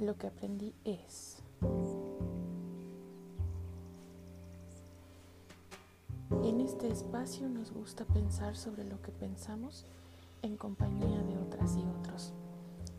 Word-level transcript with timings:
lo 0.00 0.16
que 0.16 0.26
aprendí 0.26 0.74
es... 0.84 1.42
En 6.42 6.60
este 6.60 6.88
espacio 6.88 7.48
nos 7.48 7.72
gusta 7.72 8.04
pensar 8.04 8.56
sobre 8.56 8.84
lo 8.84 9.00
que 9.02 9.12
pensamos 9.12 9.84
en 10.42 10.56
compañía 10.56 11.22
de 11.22 11.36
otras 11.38 11.76
y 11.76 11.84
otros 11.98 12.32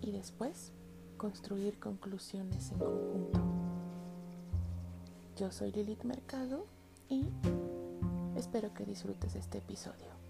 y 0.01 0.11
después 0.11 0.71
construir 1.17 1.79
conclusiones 1.79 2.71
en 2.71 2.79
conjunto. 2.79 3.39
Yo 5.37 5.51
soy 5.51 5.71
Lilith 5.71 6.03
Mercado 6.03 6.65
y 7.09 7.25
espero 8.35 8.73
que 8.73 8.85
disfrutes 8.85 9.35
este 9.35 9.59
episodio. 9.59 10.20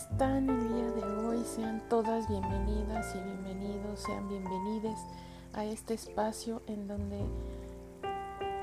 Están 0.00 0.48
el 0.48 0.68
día 0.68 0.90
de 0.92 1.14
hoy? 1.26 1.44
Sean 1.44 1.82
todas 1.90 2.26
bienvenidas 2.26 3.14
y 3.14 3.18
bienvenidos, 3.18 4.00
sean 4.00 4.28
bienvenides 4.30 4.98
a 5.52 5.66
este 5.66 5.92
espacio 5.92 6.62
en 6.68 6.88
donde 6.88 7.20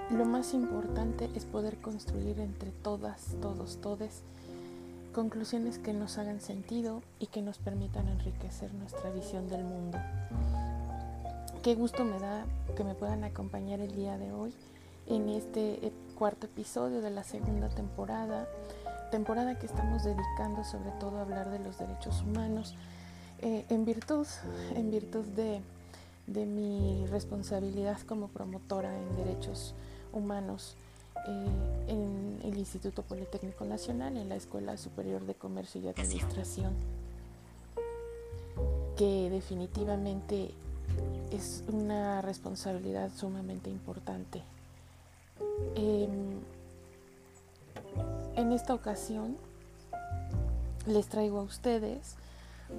lo 0.10 0.26
más 0.26 0.56
importante 0.56 1.30
es 1.36 1.46
poder 1.46 1.78
construir 1.78 2.40
entre 2.40 2.72
todas, 2.72 3.36
todos, 3.40 3.80
todes 3.82 4.24
conclusiones 5.14 5.78
que 5.78 5.94
nos 5.94 6.18
hagan 6.18 6.42
sentido 6.42 7.04
y 7.20 7.28
que 7.28 7.44
nos 7.44 7.60
permitan 7.60 8.08
enriquecer 8.08 8.74
nuestra 8.74 9.12
visión 9.12 9.48
del 9.48 9.64
mundo. 9.64 10.00
Qué 11.62 11.76
gusto 11.76 12.04
me 12.04 12.20
da 12.20 12.46
que 12.76 12.84
me 12.84 12.96
puedan 12.96 13.24
acompañar 13.24 13.80
el 13.80 13.96
día 13.96 14.18
de 14.18 14.32
hoy 14.32 14.56
en 15.06 15.30
este 15.30 15.94
cuarto 16.18 16.48
episodio 16.48 17.02
de 17.02 17.12
la 17.12 17.24
segunda 17.24 17.70
temporada 17.70 18.48
temporada 19.10 19.58
que 19.58 19.66
estamos 19.66 20.04
dedicando 20.04 20.64
sobre 20.64 20.92
todo 21.00 21.18
a 21.18 21.22
hablar 21.22 21.50
de 21.50 21.60
los 21.60 21.78
derechos 21.78 22.22
humanos 22.22 22.76
eh, 23.40 23.66
en 23.70 23.86
virtud, 23.86 24.26
en 24.76 24.90
virtud 24.90 25.26
de, 25.26 25.62
de, 26.26 26.46
mi 26.46 27.06
responsabilidad 27.08 28.00
como 28.02 28.30
promotora 28.30 28.92
en 28.98 29.16
derechos 29.16 29.76
humanos 30.12 30.76
eh, 31.28 31.48
en 31.88 32.40
el 32.44 32.58
Instituto 32.58 33.04
Politécnico 33.04 33.66
Nacional, 33.66 34.18
en 34.18 34.30
la 34.30 34.36
Escuela 34.36 34.78
Superior 34.78 35.26
de 35.26 35.36
Comercio 35.36 35.82
y 35.82 35.88
Administración, 35.88 36.74
que 38.96 39.30
definitivamente 39.30 40.52
es 41.32 41.64
una 41.68 42.22
responsabilidad 42.22 43.12
sumamente 43.16 43.70
importante. 43.70 44.42
Em, 45.76 46.40
en 48.38 48.52
esta 48.52 48.74
ocasión 48.76 49.36
les 50.86 51.08
traigo 51.08 51.40
a 51.40 51.44
ustedes 51.44 52.16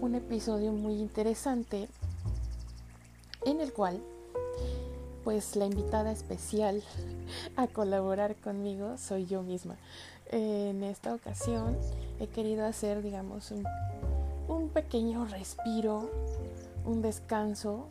un 0.00 0.14
episodio 0.14 0.72
muy 0.72 0.94
interesante 0.94 1.88
en 3.44 3.60
el 3.60 3.72
cual 3.72 4.00
pues 5.24 5.56
la 5.56 5.66
invitada 5.66 6.12
especial 6.12 6.82
a 7.56 7.66
colaborar 7.66 8.36
conmigo 8.36 8.96
soy 8.96 9.26
yo 9.26 9.42
misma. 9.42 9.76
En 10.30 10.84
esta 10.84 11.12
ocasión 11.12 11.76
he 12.20 12.28
querido 12.28 12.64
hacer 12.64 13.02
digamos 13.02 13.50
un, 13.50 14.68
pequeño 14.68 15.24
respiro, 15.26 16.08
un 16.84 17.02
descanso 17.02 17.88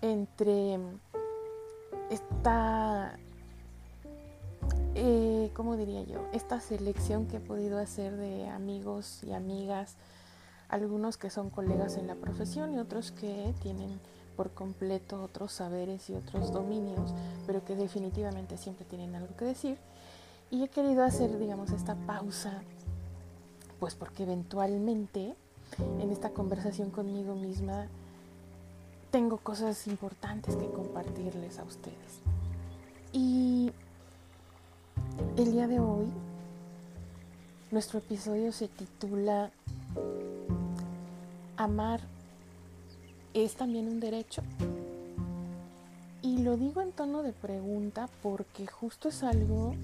entre 0.00 0.78
esta 2.10 3.18
eh, 4.94 5.50
¿cómo 5.54 5.76
diría 5.76 6.02
yo? 6.02 6.26
Esta 6.32 6.60
selección 6.60 7.26
que 7.26 7.36
he 7.36 7.40
podido 7.40 7.78
hacer 7.78 8.16
de 8.16 8.48
amigos 8.48 9.22
y 9.22 9.32
amigas, 9.32 9.94
algunos 10.68 11.16
que 11.16 11.30
son 11.30 11.50
colegas 11.50 11.96
en 11.96 12.06
la 12.06 12.14
profesión 12.14 12.74
y 12.74 12.78
otros 12.78 13.12
que 13.12 13.54
tienen 13.62 14.00
por 14.36 14.50
completo 14.50 15.22
otros 15.22 15.52
saberes 15.52 16.08
y 16.10 16.14
otros 16.14 16.52
dominios, 16.52 17.12
pero 17.46 17.64
que 17.64 17.74
definitivamente 17.74 18.56
siempre 18.56 18.84
tienen 18.84 19.14
algo 19.14 19.36
que 19.36 19.44
decir. 19.44 19.78
Y 20.50 20.62
he 20.62 20.68
querido 20.68 21.02
hacer, 21.04 21.38
digamos, 21.38 21.70
esta 21.70 21.94
pausa, 21.94 22.62
pues 23.80 23.94
porque 23.94 24.22
eventualmente 24.22 25.34
en 26.00 26.10
esta 26.10 26.30
conversación 26.30 26.90
conmigo 26.90 27.34
misma 27.34 27.86
tengo 29.10 29.38
cosas 29.38 29.86
importantes 29.86 30.56
que 30.56 30.70
compartirles 30.70 31.58
a 31.58 31.64
ustedes. 31.64 32.20
Y 33.12 33.72
el 35.36 35.52
día 35.52 35.66
de 35.66 35.80
hoy, 35.80 36.06
nuestro 37.70 37.98
episodio 37.98 38.52
se 38.52 38.68
titula 38.68 39.50
Amar 41.56 42.00
es 43.34 43.54
también 43.54 43.88
un 43.88 44.00
derecho. 44.00 44.42
Y 46.22 46.38
lo 46.38 46.56
digo 46.56 46.82
en 46.82 46.92
tono 46.92 47.22
de 47.22 47.32
pregunta 47.32 48.08
porque 48.22 48.66
justo 48.66 49.08
es 49.08 49.22
algo 49.22 49.74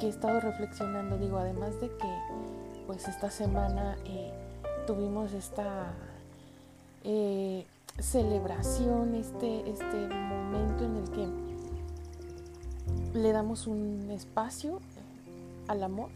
que 0.00 0.06
he 0.06 0.08
estado 0.08 0.40
reflexionando. 0.40 1.18
Digo, 1.18 1.38
además 1.38 1.80
de 1.80 1.88
que 1.88 2.18
pues 2.86 3.08
esta 3.08 3.30
semana 3.30 3.96
eh, 4.04 4.32
tuvimos 4.86 5.32
esta 5.32 5.92
eh, 7.04 7.64
celebración, 7.98 9.14
este, 9.14 9.70
este 9.70 10.08
momento 10.08 10.84
en 10.84 10.93
le 13.24 13.32
damos 13.32 13.66
un 13.66 14.10
espacio 14.10 14.80
al 15.66 15.82
amor. 15.82 16.10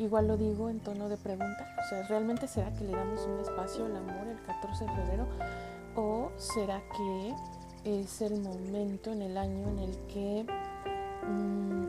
Igual 0.00 0.26
lo 0.26 0.36
digo 0.36 0.68
en 0.68 0.80
tono 0.80 1.08
de 1.08 1.16
pregunta. 1.16 1.64
O 1.78 1.88
sea, 1.88 2.02
¿realmente 2.08 2.48
será 2.48 2.72
que 2.72 2.82
le 2.82 2.90
damos 2.90 3.20
un 3.20 3.38
espacio 3.38 3.84
al 3.86 3.94
amor 3.94 4.26
el 4.26 4.42
14 4.42 4.84
de 4.84 4.90
febrero? 4.90 5.28
¿O 5.94 6.32
será 6.38 6.82
que 6.96 7.34
es 7.84 8.20
el 8.20 8.40
momento 8.40 9.12
en 9.12 9.22
el 9.22 9.38
año 9.38 9.68
en 9.68 9.78
el 9.78 9.96
que 10.08 10.44
mm, 11.24 11.84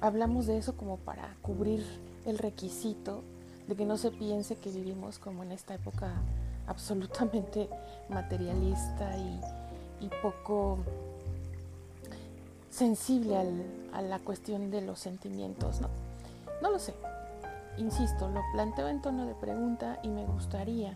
hablamos 0.00 0.46
de 0.46 0.56
eso 0.56 0.74
como 0.74 0.96
para 0.96 1.36
cubrir 1.42 1.84
el 2.24 2.38
requisito 2.38 3.24
de 3.68 3.76
que 3.76 3.84
no 3.84 3.98
se 3.98 4.10
piense 4.10 4.56
que 4.56 4.70
vivimos 4.70 5.18
como 5.18 5.42
en 5.42 5.52
esta 5.52 5.74
época 5.74 6.14
absolutamente 6.66 7.68
materialista 8.08 9.18
y, 9.18 10.06
y 10.06 10.08
poco 10.22 10.78
sensible 12.76 13.36
a 13.92 14.02
la 14.02 14.18
cuestión 14.18 14.70
de 14.70 14.82
los 14.82 14.98
sentimientos, 14.98 15.80
¿no? 15.80 15.88
No 16.60 16.70
lo 16.70 16.78
sé. 16.78 16.94
Insisto, 17.78 18.28
lo 18.28 18.42
planteo 18.52 18.88
en 18.88 19.00
tono 19.00 19.26
de 19.26 19.34
pregunta 19.34 19.98
y 20.02 20.08
me 20.08 20.26
gustaría, 20.26 20.94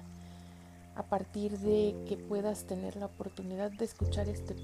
a 0.94 1.02
partir 1.02 1.58
de 1.58 1.94
que 2.06 2.18
puedas 2.18 2.64
tener 2.64 2.96
la 2.96 3.06
oportunidad 3.06 3.70
de 3.70 3.86
escuchar 3.86 4.28
este 4.28 4.56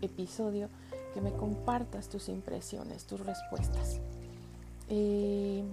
episodio, 0.00 0.68
que 1.12 1.20
me 1.20 1.32
compartas 1.32 2.08
tus 2.08 2.28
impresiones, 2.28 3.04
tus 3.04 3.18
respuestas. 3.26 3.98
Eh, 4.88 5.64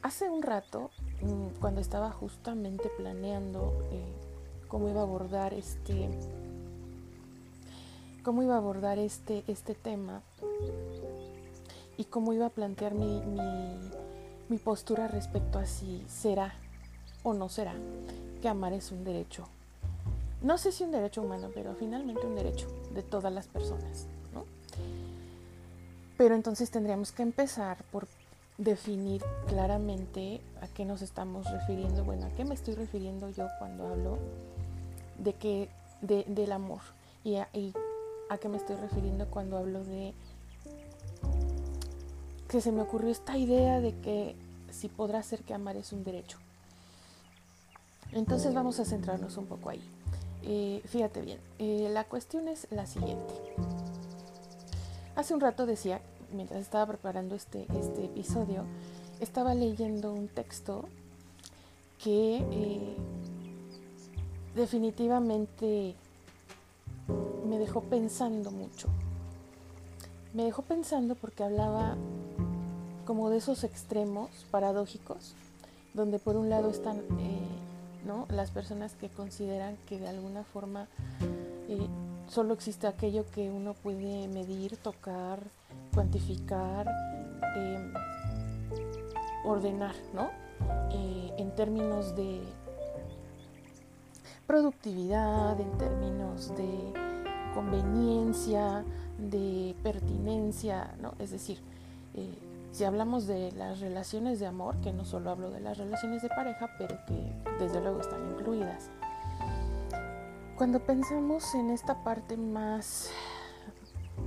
hace 0.00 0.30
un 0.30 0.42
rato, 0.42 0.90
mm, 1.20 1.60
cuando 1.60 1.82
estaba 1.82 2.10
justamente 2.10 2.90
planeando 2.96 3.74
eh, 3.92 4.04
cómo 4.68 4.88
iba 4.88 5.00
a 5.00 5.04
abordar 5.04 5.52
este 5.52 6.08
cómo 8.20 8.42
iba 8.42 8.54
a 8.54 8.58
abordar 8.58 8.98
este, 8.98 9.44
este 9.46 9.74
tema 9.74 10.22
y 11.96 12.04
cómo 12.04 12.32
iba 12.32 12.46
a 12.46 12.50
plantear 12.50 12.94
mi, 12.94 13.20
mi, 14.48 14.58
postura 14.58 15.08
respecto 15.08 15.58
a 15.58 15.66
si 15.66 16.04
será 16.08 16.54
o 17.22 17.34
no 17.34 17.48
será 17.48 17.74
que 18.42 18.48
amar 18.48 18.72
es 18.72 18.90
un 18.90 19.04
derecho. 19.04 19.46
No 20.42 20.58
sé 20.58 20.72
si 20.72 20.84
un 20.84 20.90
derecho 20.90 21.22
humano, 21.22 21.50
pero 21.54 21.74
finalmente 21.74 22.26
un 22.26 22.34
derecho 22.34 22.66
de 22.94 23.02
todas 23.02 23.32
las 23.32 23.46
personas. 23.46 24.06
¿no? 24.34 24.44
Pero 26.16 26.34
entonces 26.34 26.70
tendríamos 26.70 27.12
que 27.12 27.22
empezar 27.22 27.84
por 27.92 28.08
definir 28.58 29.22
claramente 29.48 30.40
a 30.60 30.68
qué 30.68 30.84
nos 30.84 31.02
estamos 31.02 31.50
refiriendo. 31.50 32.04
Bueno, 32.04 32.26
a 32.26 32.30
qué 32.30 32.44
me 32.44 32.54
estoy 32.54 32.74
refiriendo 32.74 33.30
yo 33.30 33.46
cuando 33.58 33.86
hablo 33.86 34.18
de 35.18 35.34
que 35.34 35.68
de, 36.02 36.24
del 36.24 36.52
amor 36.52 36.80
y, 37.24 37.36
a 38.30 38.38
qué 38.38 38.48
me 38.48 38.56
estoy 38.56 38.76
refiriendo 38.76 39.26
cuando 39.26 39.58
hablo 39.58 39.84
de 39.84 40.14
que 42.48 42.60
se 42.60 42.70
me 42.70 42.80
ocurrió 42.80 43.10
esta 43.10 43.36
idea 43.36 43.80
de 43.80 43.92
que 44.00 44.36
si 44.70 44.88
podrá 44.88 45.22
ser 45.22 45.42
que 45.42 45.52
amar 45.52 45.76
es 45.76 45.92
un 45.92 46.04
derecho. 46.04 46.38
Entonces 48.12 48.54
vamos 48.54 48.78
a 48.78 48.84
centrarnos 48.84 49.36
un 49.36 49.46
poco 49.46 49.70
ahí. 49.70 49.82
Eh, 50.42 50.80
fíjate 50.86 51.22
bien, 51.22 51.40
eh, 51.58 51.88
la 51.92 52.04
cuestión 52.04 52.46
es 52.46 52.68
la 52.70 52.86
siguiente. 52.86 53.34
Hace 55.16 55.34
un 55.34 55.40
rato 55.40 55.66
decía, 55.66 56.00
mientras 56.32 56.60
estaba 56.60 56.86
preparando 56.86 57.34
este, 57.34 57.66
este 57.78 58.04
episodio, 58.04 58.64
estaba 59.18 59.54
leyendo 59.54 60.12
un 60.12 60.28
texto 60.28 60.88
que 62.02 62.36
eh, 62.36 62.96
definitivamente 64.54 65.96
me 67.46 67.58
dejó 67.58 67.82
pensando 67.82 68.50
mucho. 68.50 68.88
Me 70.32 70.44
dejó 70.44 70.62
pensando 70.62 71.14
porque 71.14 71.42
hablaba 71.42 71.96
como 73.04 73.30
de 73.30 73.38
esos 73.38 73.64
extremos 73.64 74.30
paradójicos, 74.50 75.34
donde 75.94 76.18
por 76.18 76.36
un 76.36 76.48
lado 76.48 76.70
están 76.70 76.98
eh, 77.18 77.40
¿no? 78.06 78.26
las 78.30 78.50
personas 78.50 78.94
que 78.94 79.08
consideran 79.08 79.76
que 79.88 79.98
de 79.98 80.08
alguna 80.08 80.44
forma 80.44 80.86
eh, 81.68 81.88
solo 82.28 82.54
existe 82.54 82.86
aquello 82.86 83.24
que 83.34 83.50
uno 83.50 83.74
puede 83.74 84.28
medir, 84.28 84.76
tocar, 84.76 85.42
cuantificar, 85.92 86.86
em, 87.56 87.92
ordenar, 89.44 89.94
¿no? 90.14 90.30
Eh, 90.92 91.32
en 91.38 91.54
términos 91.54 92.14
de 92.14 92.40
productividad, 94.50 95.60
en 95.60 95.78
términos 95.78 96.52
de 96.56 96.92
conveniencia, 97.54 98.84
de 99.16 99.76
pertinencia, 99.80 100.92
¿no? 101.00 101.14
Es 101.20 101.30
decir, 101.30 101.62
eh, 102.14 102.34
si 102.72 102.82
hablamos 102.82 103.28
de 103.28 103.52
las 103.52 103.78
relaciones 103.78 104.40
de 104.40 104.46
amor, 104.46 104.80
que 104.80 104.92
no 104.92 105.04
solo 105.04 105.30
hablo 105.30 105.52
de 105.52 105.60
las 105.60 105.78
relaciones 105.78 106.22
de 106.22 106.30
pareja, 106.30 106.68
pero 106.78 106.98
que 107.06 107.32
desde 107.60 107.80
luego 107.80 108.00
están 108.00 108.26
incluidas. 108.26 108.90
Cuando 110.56 110.80
pensamos 110.80 111.54
en 111.54 111.70
esta 111.70 112.02
parte 112.02 112.36
más 112.36 113.08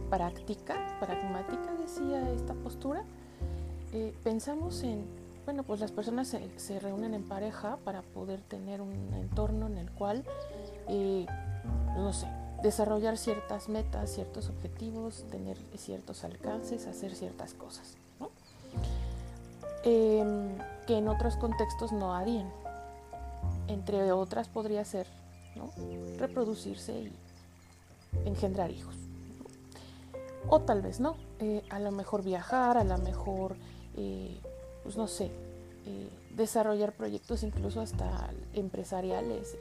práctica, 0.09 0.97
pragmática, 1.01 1.73
decía 1.81 2.31
esta 2.31 2.53
postura, 2.53 3.03
eh, 3.91 4.15
pensamos 4.23 4.83
en, 4.83 5.05
bueno, 5.45 5.63
pues 5.63 5.79
las 5.79 5.91
personas 5.91 6.27
se, 6.27 6.79
reúnen 6.79 7.13
en 7.13 7.27
pareja 7.27 7.77
para 7.83 8.01
poder 8.01 8.41
tener 8.41 8.81
un 8.81 9.13
entorno 9.13 9.67
en 9.67 9.77
el 9.77 9.91
cual, 9.91 10.23
eh, 10.87 11.25
no 11.95 12.13
sé, 12.13 12.27
desarrollar 12.61 13.17
ciertas 13.17 13.67
metas, 13.67 14.09
ciertos 14.09 14.49
objetivos, 14.49 15.25
tener 15.29 15.57
ciertos 15.77 16.23
alcances, 16.23 16.87
hacer 16.87 17.13
ciertas 17.13 17.53
cosas, 17.53 17.97
em, 19.83 20.57
que 20.87 20.97
en 20.97 21.07
otros 21.09 21.35
contextos 21.35 21.91
no 21.91 22.15
harían. 22.15 22.49
Entre 23.67 24.11
otras 24.11 24.47
podría 24.47 24.85
ser 24.85 25.07
reproducirse 26.17 26.93
y 26.93 27.13
engendrar 28.25 28.71
hijos. 28.71 28.95
O 30.47 30.61
tal 30.61 30.81
vez 30.81 30.99
no, 30.99 31.15
eh, 31.39 31.63
a 31.69 31.79
lo 31.79 31.91
mejor 31.91 32.23
viajar, 32.23 32.77
a 32.77 32.83
lo 32.83 32.97
mejor, 32.97 33.55
eh, 33.97 34.39
pues 34.83 34.97
no 34.97 35.07
sé, 35.07 35.25
eh, 35.25 36.09
desarrollar 36.35 36.93
proyectos 36.93 37.43
incluso 37.43 37.81
hasta 37.81 38.29
empresariales, 38.53 39.55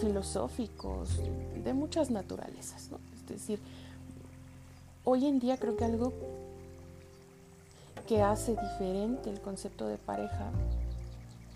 filosóficos, 0.00 1.20
de 1.62 1.72
muchas 1.72 2.10
naturalezas. 2.10 2.90
Es 3.14 3.28
decir, 3.28 3.60
hoy 5.04 5.26
en 5.26 5.38
día 5.38 5.56
creo 5.58 5.76
que 5.76 5.84
algo 5.84 6.12
que 8.08 8.22
hace 8.22 8.56
diferente 8.56 9.30
el 9.30 9.40
concepto 9.40 9.86
de 9.86 9.96
pareja 9.96 10.50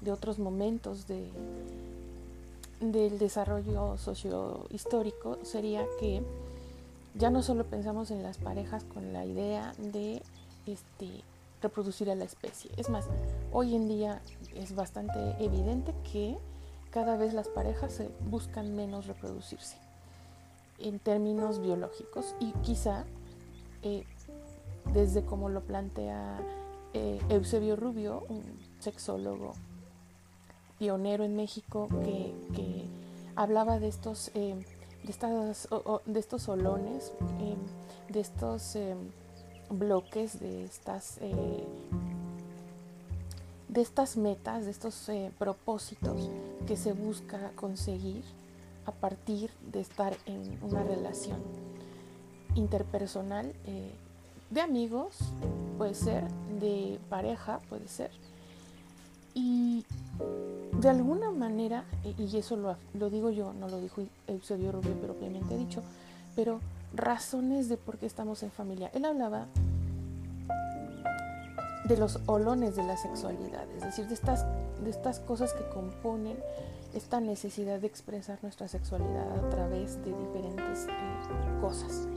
de 0.02 0.12
otros 0.12 0.38
momentos 0.38 1.08
de, 1.08 1.28
del 2.80 3.18
desarrollo 3.18 3.96
sociohistórico 3.96 5.38
sería 5.42 5.84
que 5.98 6.22
ya 7.14 7.30
no 7.30 7.42
solo 7.42 7.64
pensamos 7.64 8.10
en 8.10 8.22
las 8.22 8.38
parejas 8.38 8.84
con 8.84 9.12
la 9.12 9.24
idea 9.24 9.74
de 9.78 10.22
este, 10.66 11.22
reproducir 11.64 12.10
a 12.10 12.14
la 12.14 12.24
especie. 12.24 12.70
Es 12.76 12.88
más, 12.88 13.06
hoy 13.52 13.74
en 13.74 13.88
día 13.88 14.22
es 14.54 14.74
bastante 14.74 15.18
evidente 15.44 15.92
que 16.12 16.38
cada 16.90 17.16
vez 17.16 17.34
las 17.34 17.48
parejas 17.48 17.92
se 17.92 18.08
buscan 18.30 18.76
menos 18.76 19.06
reproducirse 19.06 19.76
en 20.78 21.00
términos 21.00 21.60
biológicos 21.60 22.34
y 22.38 22.52
quizá 22.62 23.04
eh, 23.82 24.04
desde 24.92 25.24
como 25.24 25.48
lo 25.48 25.62
plantea 25.62 26.38
eh, 26.92 27.20
Eusebio 27.28 27.74
Rubio, 27.74 28.24
un 28.28 28.42
sexólogo 28.78 29.54
pionero 30.78 31.24
en 31.24 31.34
México 31.34 31.88
que, 32.04 32.86
hablaba 33.36 33.80
de 33.80 33.88
estos, 33.88 34.30
eh, 34.34 34.54
de, 35.02 36.20
estos 36.20 36.42
solones, 36.42 37.12
eh, 37.40 37.56
de 38.12 38.20
estos 38.20 38.76
bloques, 39.78 40.40
de 40.40 40.64
estas, 40.64 41.18
de 43.68 43.80
estas 43.80 44.16
metas, 44.16 44.64
de 44.64 44.70
estos 44.70 45.10
propósitos 45.38 46.30
que 46.66 46.76
se 46.76 46.92
busca 46.92 47.50
conseguir 47.56 48.24
a 48.86 48.92
partir 48.92 49.50
de 49.72 49.80
estar 49.80 50.16
en 50.26 50.58
una 50.62 50.82
relación 50.82 51.38
interpersonal 52.54 53.52
de 54.50 54.60
amigos, 54.60 55.18
puede 55.78 55.94
ser, 55.94 56.28
de 56.60 57.00
pareja, 57.08 57.58
puede 57.68 57.88
ser. 57.88 58.10
Y 59.34 59.84
de 60.80 60.88
alguna 60.88 61.30
manera, 61.32 61.84
y 62.04 62.36
eso 62.36 62.56
lo, 62.56 63.10
digo 63.10 63.30
yo, 63.30 63.52
no 63.52 63.68
lo 63.68 63.80
dijo 63.80 64.02
Eusebio 64.28 64.70
Rubio 64.70 64.94
propiamente 65.00 65.56
dicho, 65.56 65.82
pero 66.36 66.60
razones 66.94 67.68
de 67.68 67.76
por 67.76 67.98
qué 67.98 68.06
estamos 68.06 68.42
en 68.42 68.50
familia. 68.50 68.90
Él 68.94 69.04
hablaba 69.04 69.46
de 71.86 71.96
los 71.96 72.20
olones 72.26 72.76
de 72.76 72.82
la 72.82 72.96
sexualidad, 72.96 73.68
es 73.76 73.82
decir, 73.82 74.06
de 74.06 74.14
estas, 74.14 74.46
de 74.82 74.90
estas 74.90 75.20
cosas 75.20 75.52
que 75.52 75.68
componen 75.68 76.36
esta 76.94 77.20
necesidad 77.20 77.80
de 77.80 77.86
expresar 77.86 78.38
nuestra 78.42 78.68
sexualidad 78.68 79.38
a 79.38 79.50
través 79.50 80.02
de 80.04 80.14
diferentes 80.16 80.86
eh, 80.86 81.60
cosas 81.60 82.08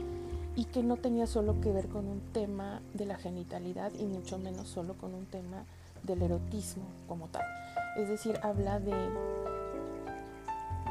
y 0.55 0.65
que 0.65 0.83
no 0.83 0.97
tenía 0.97 1.27
solo 1.27 1.59
que 1.59 1.71
ver 1.71 1.87
con 1.87 2.07
un 2.07 2.21
tema 2.31 2.81
de 2.93 3.05
la 3.05 3.17
genitalidad 3.17 3.91
y 3.93 4.05
mucho 4.05 4.37
menos 4.37 4.69
solo 4.69 4.93
con 4.93 5.13
un 5.13 5.25
tema 5.25 5.65
del 6.03 6.21
erotismo 6.21 6.85
como 7.07 7.27
tal 7.27 7.43
es 7.97 8.07
decir, 8.07 8.39
habla 8.43 8.79
de 8.79 8.93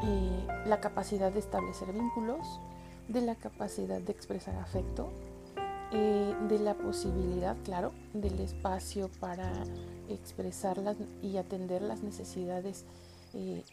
eh, 0.03 0.47
la 0.65 0.79
capacidad 0.79 1.31
de 1.31 1.39
establecer 1.39 1.91
vínculos, 1.93 2.59
de 3.07 3.21
la 3.21 3.35
capacidad 3.35 4.01
de 4.01 4.11
expresar 4.11 4.55
afecto, 4.55 5.09
eh, 5.91 6.35
de 6.49 6.59
la 6.59 6.73
posibilidad, 6.73 7.55
claro, 7.63 7.93
del 8.13 8.39
espacio 8.39 9.09
para 9.19 9.51
expresarlas 10.09 10.97
y 11.21 11.37
atender 11.37 11.81
las 11.81 12.01
necesidades 12.01 12.85
eh, 13.33 13.63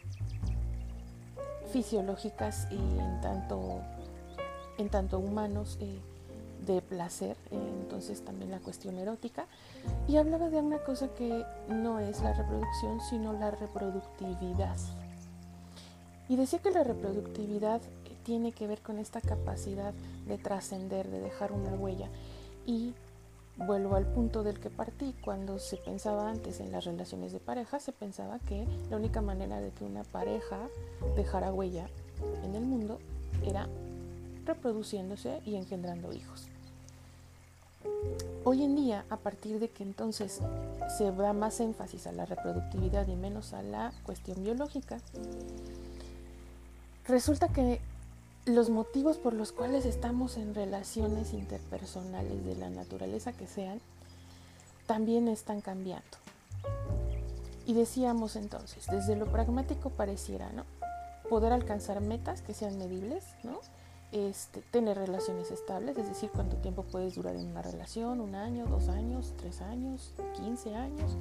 fisiológicas 1.71 2.67
y 2.71 2.75
en 2.75 3.21
tanto, 3.21 3.81
en 4.77 4.89
tanto 4.89 5.19
humanos 5.19 5.77
de 6.65 6.81
placer, 6.81 7.37
entonces 7.51 8.23
también 8.23 8.51
la 8.51 8.59
cuestión 8.59 8.97
erótica, 8.97 9.45
y 10.07 10.17
hablaba 10.17 10.49
de 10.49 10.57
una 10.57 10.79
cosa 10.79 11.09
que 11.09 11.45
no 11.67 11.99
es 11.99 12.21
la 12.21 12.33
reproducción, 12.33 13.01
sino 13.01 13.33
la 13.33 13.51
reproductividad. 13.51 14.77
Y 16.27 16.37
decía 16.37 16.59
que 16.59 16.71
la 16.71 16.83
reproductividad 16.83 17.81
tiene 18.25 18.51
que 18.51 18.67
ver 18.67 18.81
con 18.81 18.97
esta 18.97 19.21
capacidad 19.21 19.93
de 20.27 20.37
trascender, 20.37 21.09
de 21.09 21.21
dejar 21.21 21.51
una 21.51 21.75
huella. 21.75 22.09
Y 22.65 22.93
vuelvo 23.55 23.95
al 23.95 24.07
punto 24.07 24.43
del 24.43 24.59
que 24.59 24.71
partí, 24.71 25.13
cuando 25.23 25.59
se 25.59 25.77
pensaba 25.77 26.29
antes 26.29 26.59
en 26.59 26.71
las 26.71 26.85
relaciones 26.85 27.31
de 27.31 27.39
pareja, 27.39 27.79
se 27.79 27.93
pensaba 27.93 28.39
que 28.39 28.67
la 28.89 28.97
única 28.97 29.21
manera 29.21 29.61
de 29.61 29.69
que 29.71 29.85
una 29.85 30.03
pareja 30.03 30.67
dejara 31.15 31.53
huella 31.53 31.87
en 32.43 32.55
el 32.55 32.65
mundo 32.65 32.99
era 33.45 33.69
reproduciéndose 34.45 35.41
y 35.45 35.55
engendrando 35.55 36.11
hijos. 36.11 36.47
Hoy 38.43 38.63
en 38.63 38.75
día, 38.75 39.05
a 39.11 39.17
partir 39.17 39.59
de 39.59 39.69
que 39.69 39.83
entonces 39.83 40.41
se 40.97 41.11
da 41.11 41.33
más 41.33 41.59
énfasis 41.59 42.07
a 42.07 42.11
la 42.11 42.25
reproductividad 42.25 43.07
y 43.07 43.15
menos 43.15 43.53
a 43.53 43.61
la 43.61 43.93
cuestión 44.03 44.43
biológica, 44.43 44.97
resulta 47.07 47.49
que 47.49 47.79
los 48.45 48.69
motivos 48.69 49.17
por 49.17 49.33
los 49.33 49.51
cuales 49.51 49.85
estamos 49.85 50.37
en 50.37 50.53
relaciones 50.53 51.33
interpersonales 51.33 52.45
de 52.45 52.55
la 52.55 52.69
naturaleza 52.69 53.33
que 53.33 53.47
sean, 53.47 53.81
también 54.85 55.27
están 55.27 55.61
cambiando. 55.61 56.05
Y 57.65 57.73
decíamos 57.73 58.35
entonces, 58.35 58.85
desde 58.87 59.15
lo 59.15 59.25
pragmático 59.25 59.89
pareciera, 59.89 60.51
¿no? 60.51 60.63
Poder 61.27 61.51
alcanzar 61.53 62.01
metas 62.01 62.43
que 62.43 62.53
sean 62.53 62.77
medibles, 62.77 63.23
¿no? 63.43 63.59
Este, 64.11 64.61
tener 64.61 64.97
relaciones 64.97 65.49
estables, 65.49 65.97
es 65.97 66.07
decir, 66.07 66.29
cuánto 66.31 66.57
tiempo 66.57 66.83
puedes 66.83 67.15
durar 67.15 67.35
en 67.35 67.47
una 67.47 67.63
relación, 67.63 68.21
un 68.21 68.35
año, 68.35 68.67
dos 68.67 68.87
años, 68.89 69.33
tres 69.37 69.61
años, 69.61 70.13
quince 70.35 70.75
años. 70.75 71.17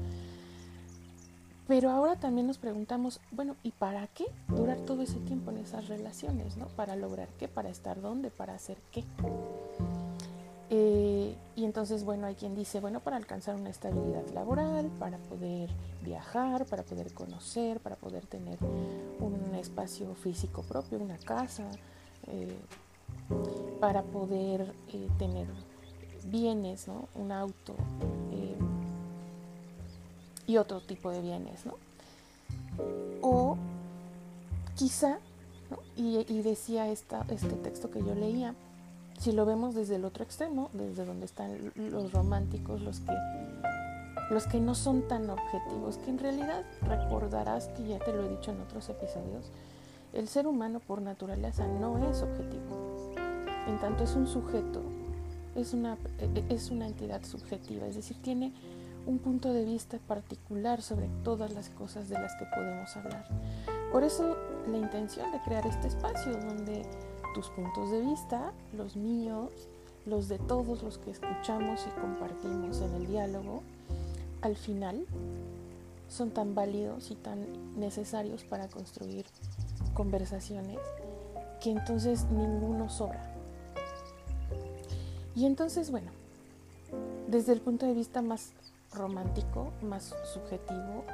Pero 1.66 1.90
ahora 1.90 2.16
también 2.16 2.46
nos 2.46 2.58
preguntamos, 2.58 3.20
bueno, 3.30 3.56
¿y 3.62 3.70
para 3.70 4.06
qué 4.08 4.26
durar 4.48 4.80
todo 4.80 5.02
ese 5.02 5.18
tiempo 5.20 5.50
en 5.50 5.58
esas 5.58 5.88
relaciones? 5.88 6.58
¿no? 6.58 6.66
¿Para 6.68 6.94
lograr 6.94 7.28
qué? 7.38 7.48
¿Para 7.48 7.70
estar 7.70 8.02
dónde? 8.02 8.30
¿Para 8.30 8.54
hacer 8.54 8.76
qué? 8.92 9.02
Eh, 10.68 11.34
y 11.56 11.64
entonces, 11.64 12.04
bueno, 12.04 12.26
hay 12.26 12.34
quien 12.34 12.54
dice, 12.54 12.80
bueno, 12.80 13.00
para 13.00 13.16
alcanzar 13.16 13.54
una 13.54 13.70
estabilidad 13.70 14.26
laboral, 14.34 14.90
para 14.98 15.16
poder 15.18 15.70
viajar, 16.02 16.66
para 16.66 16.82
poder 16.82 17.14
conocer, 17.14 17.80
para 17.80 17.96
poder 17.96 18.26
tener 18.26 18.58
un 19.20 19.54
espacio 19.54 20.14
físico 20.16 20.62
propio, 20.62 20.98
una 20.98 21.18
casa, 21.18 21.64
eh, 22.26 22.58
para 23.80 24.02
poder 24.02 24.74
eh, 24.92 25.08
tener 25.18 25.46
bienes, 26.26 26.88
¿no? 26.88 27.08
Un 27.14 27.32
auto 27.32 27.74
y 30.46 30.56
otro 30.56 30.80
tipo 30.80 31.10
de 31.10 31.20
bienes, 31.20 31.66
¿no? 31.66 31.74
O 33.22 33.56
quizá, 34.74 35.18
y, 35.96 36.22
decía 36.42 36.88
esta, 36.90 37.24
este 37.28 37.54
texto 37.56 37.90
que 37.90 38.00
yo 38.00 38.14
leía, 38.14 38.54
si 39.18 39.32
lo 39.32 39.46
vemos 39.46 39.74
desde 39.74 39.96
el 39.96 40.04
otro 40.04 40.24
extremo, 40.24 40.70
desde 40.72 41.04
donde 41.04 41.26
están 41.26 41.72
los 41.76 42.12
románticos, 42.12 42.80
los 42.82 43.00
que, 43.00 43.12
los 44.30 44.46
que 44.46 44.60
no 44.60 44.74
son 44.74 45.06
tan 45.08 45.30
objetivos, 45.30 45.98
que 45.98 46.10
en 46.10 46.18
realidad 46.18 46.64
recordarás 46.82 47.68
que 47.68 47.86
ya 47.86 47.98
te 47.98 48.12
lo 48.12 48.24
he 48.24 48.28
dicho 48.28 48.50
en 48.50 48.60
otros 48.60 48.88
episodios, 48.88 49.50
el 50.12 50.28
ser 50.28 50.46
humano 50.46 50.80
por 50.80 51.00
naturaleza 51.00 51.66
no 51.66 51.98
es 52.10 52.22
objetivo. 52.22 53.12
En 53.66 53.80
tanto 53.80 54.04
es 54.04 54.14
un 54.14 54.26
sujeto, 54.26 54.82
es 55.56 55.72
una, 55.72 55.96
es 56.48 56.70
una 56.70 56.86
entidad 56.86 57.24
subjetiva, 57.24 57.86
es 57.86 57.96
decir, 57.96 58.20
tiene 58.20 58.52
un 59.06 59.18
punto 59.18 59.52
de 59.52 59.64
vista 59.64 59.98
particular 59.98 60.82
sobre 60.82 61.08
todas 61.22 61.52
las 61.52 61.68
cosas 61.70 62.08
de 62.08 62.14
las 62.14 62.34
que 62.36 62.46
podemos 62.46 62.96
hablar. 62.96 63.26
Por 63.92 64.02
eso 64.02 64.36
la 64.68 64.78
intención 64.78 65.30
de 65.32 65.40
crear 65.40 65.66
este 65.66 65.88
espacio 65.88 66.32
donde 66.32 66.82
tus 67.34 67.48
puntos 67.50 67.90
de 67.90 68.00
vista, 68.00 68.52
los 68.76 68.96
míos, 68.96 69.50
los 70.06 70.28
de 70.28 70.38
todos 70.38 70.82
los 70.82 70.98
que 70.98 71.10
escuchamos 71.10 71.86
y 71.86 72.00
compartimos 72.00 72.80
en 72.80 72.94
el 72.94 73.06
diálogo, 73.06 73.62
al 74.42 74.56
final 74.56 75.06
son 76.08 76.30
tan 76.30 76.54
válidos 76.54 77.10
y 77.10 77.14
tan 77.14 77.78
necesarios 77.78 78.44
para 78.44 78.68
construir 78.68 79.26
conversaciones 79.94 80.78
que 81.60 81.70
entonces 81.70 82.24
ninguno 82.30 82.88
sobra. 82.90 83.32
Y 85.34 85.46
entonces, 85.46 85.90
bueno, 85.90 86.10
desde 87.26 87.52
el 87.52 87.60
punto 87.60 87.86
de 87.86 87.94
vista 87.94 88.22
más 88.22 88.52
romántico, 88.94 89.72
más 89.82 90.14
subjetivo, 90.32 91.04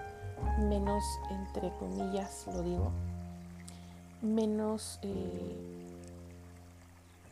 menos, 0.68 1.02
entre 1.30 1.72
comillas, 1.78 2.46
lo 2.46 2.62
digo, 2.62 2.90
menos 4.22 4.98
eh, 5.02 5.56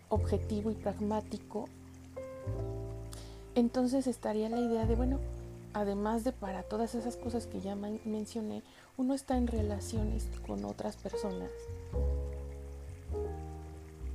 objetivo 0.08 0.70
y 0.70 0.74
pragmático, 0.74 1.66
entonces 3.54 4.06
estaría 4.06 4.48
la 4.48 4.60
idea 4.60 4.86
de, 4.86 4.94
bueno, 4.94 5.18
además 5.74 6.24
de 6.24 6.32
para 6.32 6.62
todas 6.62 6.94
esas 6.94 7.16
cosas 7.16 7.46
que 7.46 7.60
ya 7.60 7.74
mencioné, 7.74 8.62
uno 8.96 9.14
está 9.14 9.36
en 9.36 9.46
relaciones 9.46 10.26
con 10.46 10.64
otras 10.64 10.96
personas 10.96 11.50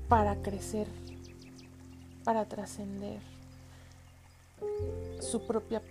para 0.08 0.36
crecer, 0.42 0.88
para 2.24 2.46
trascender 2.46 3.20
su 5.20 5.46
propia 5.46 5.82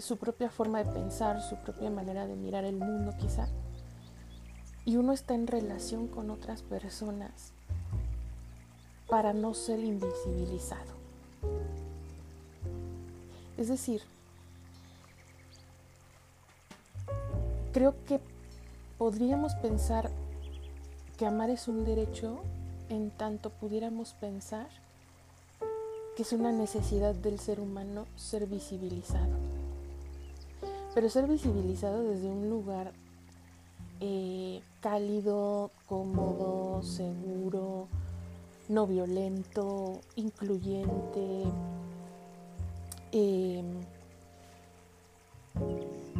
su 0.00 0.16
propia 0.16 0.50
forma 0.50 0.82
de 0.82 0.90
pensar, 0.90 1.42
su 1.42 1.56
propia 1.56 1.90
manera 1.90 2.26
de 2.26 2.36
mirar 2.36 2.64
el 2.64 2.76
mundo 2.76 3.12
quizá. 3.18 3.48
Y 4.84 4.96
uno 4.96 5.12
está 5.12 5.34
en 5.34 5.46
relación 5.46 6.08
con 6.08 6.30
otras 6.30 6.62
personas 6.62 7.52
para 9.08 9.32
no 9.32 9.54
ser 9.54 9.80
invisibilizado. 9.80 10.94
Es 13.56 13.68
decir, 13.68 14.02
creo 17.72 17.94
que 18.06 18.20
podríamos 18.96 19.54
pensar 19.56 20.10
que 21.18 21.26
amar 21.26 21.50
es 21.50 21.68
un 21.68 21.84
derecho 21.84 22.40
en 22.88 23.10
tanto 23.10 23.50
pudiéramos 23.50 24.14
pensar 24.14 24.68
que 26.16 26.22
es 26.22 26.32
una 26.32 26.52
necesidad 26.52 27.14
del 27.14 27.38
ser 27.38 27.60
humano 27.60 28.06
ser 28.16 28.46
visibilizado 28.46 29.59
pero 30.94 31.08
ser 31.08 31.26
visibilizado 31.26 32.02
desde 32.02 32.28
un 32.28 32.48
lugar 32.48 32.92
eh, 34.00 34.62
cálido, 34.80 35.70
cómodo, 35.86 36.82
seguro, 36.82 37.88
no 38.68 38.86
violento, 38.86 40.00
incluyente. 40.16 41.44
Em, 43.12 43.80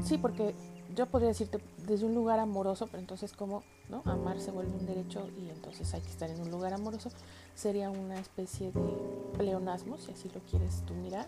sí, 0.05 0.19
porque 0.19 0.55
yo 0.95 1.07
podría 1.07 1.29
decirte 1.29 1.61
desde 1.87 2.07
un 2.07 2.15
lugar 2.15 2.39
amoroso, 2.39 2.87
pero 2.87 2.99
entonces 2.99 3.33
como 3.33 3.63
¿no? 3.89 4.03
amar 4.05 4.41
se 4.41 4.51
vuelve 4.51 4.77
un 4.77 4.87
derecho 4.87 5.29
y 5.39 5.51
entonces 5.51 5.93
hay 5.95 6.01
que 6.01 6.11
estar 6.11 6.31
en 6.31 6.41
un 6.41 6.51
lugar 6.51 6.73
amoroso, 6.73 7.11
sería 7.55 7.91
una 7.91 8.19
especie 8.19 8.73
de 8.73 9.37
pleonasmo, 9.39 9.99
si 9.99 10.13
así 10.13 10.31
lo 10.35 10.41
quieres 10.41 10.83
tú 10.87 10.95
mirar, 10.95 11.27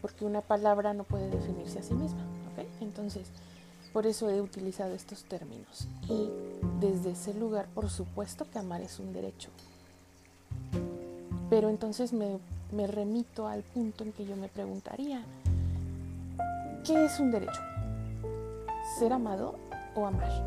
porque 0.00 0.24
una 0.24 0.40
palabra 0.40 0.94
no 0.94 1.04
puede 1.04 1.28
definirse 1.30 1.78
a 1.78 1.82
sí 1.82 1.94
misma. 1.94 2.35
Entonces, 2.80 3.28
por 3.96 4.06
eso 4.06 4.28
he 4.28 4.42
utilizado 4.42 4.94
estos 4.94 5.24
términos. 5.24 5.88
Y 6.06 6.28
desde 6.80 7.12
ese 7.12 7.32
lugar, 7.32 7.66
por 7.74 7.88
supuesto 7.88 8.46
que 8.50 8.58
amar 8.58 8.82
es 8.82 8.98
un 8.98 9.14
derecho. 9.14 9.48
Pero 11.48 11.70
entonces 11.70 12.12
me, 12.12 12.38
me 12.72 12.86
remito 12.86 13.46
al 13.46 13.62
punto 13.62 14.04
en 14.04 14.12
que 14.12 14.26
yo 14.26 14.36
me 14.36 14.48
preguntaría, 14.48 15.24
¿qué 16.84 17.06
es 17.06 17.18
un 17.20 17.30
derecho? 17.30 17.62
¿Ser 18.98 19.14
amado 19.14 19.54
o 19.94 20.06
amar? 20.06 20.44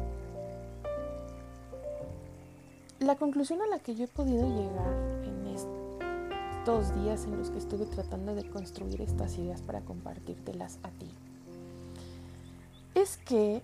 La 3.00 3.16
conclusión 3.16 3.64
a 3.64 3.66
la 3.68 3.80
que 3.80 3.96
yo 3.96 4.04
he 4.04 4.08
podido 4.08 4.48
llegar 4.48 4.94
en 5.24 5.48
estos 5.48 6.94
días 7.02 7.24
en 7.24 7.36
los 7.36 7.50
que 7.50 7.58
estuve 7.58 7.88
tratando 7.88 8.36
de 8.36 8.48
construir 8.48 9.02
estas 9.02 9.40
ideas 9.40 9.64
para 9.64 9.82
compartírtelas 9.82 10.78
a 10.84 10.90
ti 10.90 11.10
es 13.00 13.18
que 13.18 13.62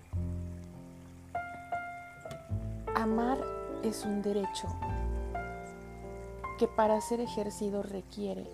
amar 2.96 3.38
es 3.84 4.06
un 4.06 4.22
derecho 4.22 4.68
que 6.58 6.68
para 6.68 7.02
ser 7.02 7.20
ejercido 7.20 7.84
requiere 7.84 8.48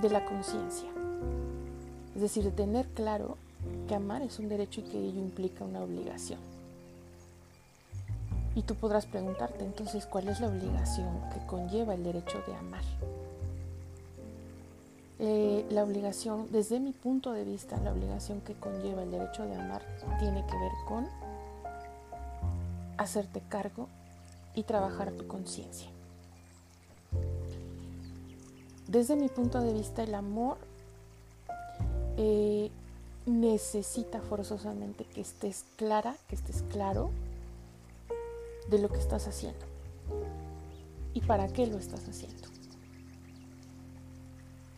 de 0.00 0.10
la 0.10 0.24
conciencia. 0.24 0.88
Es 2.16 2.22
decir, 2.22 2.50
tener 2.56 2.88
claro 2.88 3.36
que 3.86 3.94
amar 3.94 4.22
es 4.22 4.40
un 4.40 4.48
derecho 4.48 4.80
y 4.80 4.84
que 4.84 4.98
ello 4.98 5.20
implica 5.20 5.64
una 5.64 5.82
obligación. 5.82 6.40
Y 8.56 8.62
tú 8.62 8.74
podrás 8.74 9.06
preguntarte 9.06 9.64
entonces 9.64 10.06
cuál 10.06 10.28
es 10.28 10.40
la 10.40 10.48
obligación 10.48 11.20
que 11.30 11.46
conlleva 11.46 11.94
el 11.94 12.02
derecho 12.02 12.42
de 12.46 12.54
amar. 12.54 12.82
Eh, 15.18 15.64
la 15.70 15.82
obligación, 15.82 16.48
desde 16.52 16.78
mi 16.78 16.92
punto 16.92 17.32
de 17.32 17.44
vista, 17.44 17.78
la 17.80 17.92
obligación 17.92 18.42
que 18.42 18.54
conlleva 18.54 19.02
el 19.02 19.10
derecho 19.10 19.46
de 19.46 19.54
amar 19.54 19.82
tiene 20.18 20.44
que 20.46 20.52
ver 20.52 20.72
con 20.86 21.08
hacerte 22.98 23.42
cargo 23.48 23.88
y 24.54 24.64
trabajar 24.64 25.12
tu 25.12 25.26
conciencia. 25.26 25.88
Desde 28.88 29.16
mi 29.16 29.28
punto 29.28 29.60
de 29.60 29.72
vista, 29.72 30.02
el 30.02 30.14
amor 30.14 30.58
eh, 32.18 32.70
necesita 33.24 34.20
forzosamente 34.20 35.04
que 35.04 35.22
estés 35.22 35.64
clara, 35.76 36.14
que 36.28 36.36
estés 36.36 36.62
claro 36.70 37.10
de 38.68 38.78
lo 38.78 38.88
que 38.90 38.98
estás 38.98 39.26
haciendo 39.26 39.64
y 41.14 41.20
para 41.20 41.48
qué 41.48 41.66
lo 41.66 41.78
estás 41.78 42.06
haciendo 42.08 42.55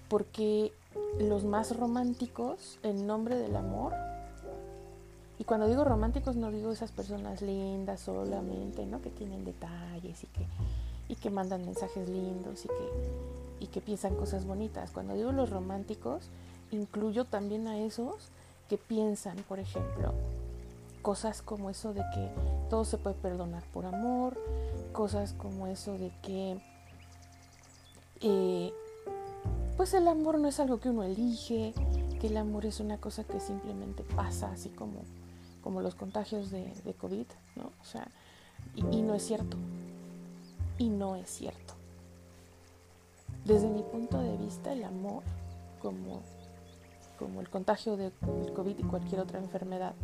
porque 0.08 0.72
los 1.20 1.44
más 1.44 1.76
románticos, 1.76 2.78
en 2.82 3.06
nombre 3.06 3.36
del 3.36 3.56
amor, 3.56 3.94
y 5.38 5.44
cuando 5.44 5.68
digo 5.68 5.84
románticos 5.84 6.34
no 6.34 6.50
digo 6.50 6.72
esas 6.72 6.90
personas 6.90 7.42
lindas 7.42 8.00
solamente, 8.00 8.86
¿no? 8.86 9.00
Que 9.00 9.10
tienen 9.10 9.44
detalles 9.44 10.24
y 10.24 10.26
que, 10.26 10.46
y 11.08 11.14
que 11.14 11.30
mandan 11.30 11.64
mensajes 11.64 12.08
lindos 12.08 12.64
y 12.64 12.68
que, 12.68 13.64
y 13.64 13.66
que 13.68 13.80
piensan 13.80 14.16
cosas 14.16 14.46
bonitas. 14.46 14.90
Cuando 14.90 15.14
digo 15.14 15.30
los 15.30 15.50
románticos, 15.50 16.28
incluyo 16.72 17.24
también 17.24 17.68
a 17.68 17.78
esos 17.78 18.30
que 18.68 18.78
piensan, 18.78 19.36
por 19.48 19.60
ejemplo, 19.60 20.12
cosas 21.02 21.40
como 21.40 21.70
eso 21.70 21.94
de 21.94 22.02
que 22.14 22.28
todo 22.68 22.84
se 22.84 22.98
puede 22.98 23.14
perdonar 23.14 23.62
por 23.72 23.86
amor, 23.86 24.36
cosas 24.92 25.34
como 25.34 25.68
eso 25.68 25.96
de 25.96 26.10
que 26.20 26.60
eh, 28.20 28.72
pues 29.78 29.94
el 29.94 30.08
amor 30.08 30.40
no 30.40 30.48
es 30.48 30.58
algo 30.58 30.80
que 30.80 30.90
uno 30.90 31.04
elige, 31.04 31.72
que 32.20 32.26
el 32.26 32.36
amor 32.36 32.66
es 32.66 32.80
una 32.80 32.98
cosa 32.98 33.22
que 33.22 33.38
simplemente 33.38 34.02
pasa, 34.02 34.50
así 34.50 34.70
como, 34.70 35.02
como 35.62 35.80
los 35.82 35.94
contagios 35.94 36.50
de, 36.50 36.94
COVID, 37.00 37.26
¿no? 37.54 37.70
O 37.80 37.84
sea, 37.84 38.08
y, 38.74 39.02
no 39.02 39.14
es 39.14 39.24
cierto. 39.24 39.56
Y 40.78 40.88
no 40.88 41.14
es 41.14 41.30
cierto. 41.30 41.74
Desde 43.44 43.68
mi 43.68 43.84
punto 43.84 44.20
de 44.20 44.36
vista, 44.36 44.72
el 44.72 44.82
amor, 44.82 45.22
como, 45.80 46.22
como 47.16 47.40
el 47.40 47.48
contagio 47.48 47.96
del 47.96 48.12
COVID 48.56 48.80
y 48.80 48.82
cualquier 48.82 49.20
otra 49.20 49.38
enfermedad, 49.38 49.94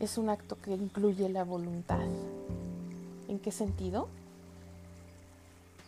es 0.00 0.18
un 0.18 0.28
acto 0.28 0.60
que 0.60 0.72
incluye 0.72 1.30
la 1.30 1.44
voluntad. 1.44 2.06
¿En 3.26 3.38
qué 3.38 3.52
sentido? 3.52 4.08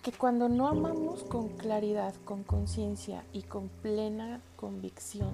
Que 0.09 0.17
cuando 0.17 0.49
no 0.49 0.69
amamos 0.69 1.23
con 1.25 1.49
claridad, 1.49 2.15
con 2.25 2.43
conciencia 2.43 3.25
y 3.35 3.43
con 3.43 3.69
plena 3.69 4.41
convicción 4.57 5.29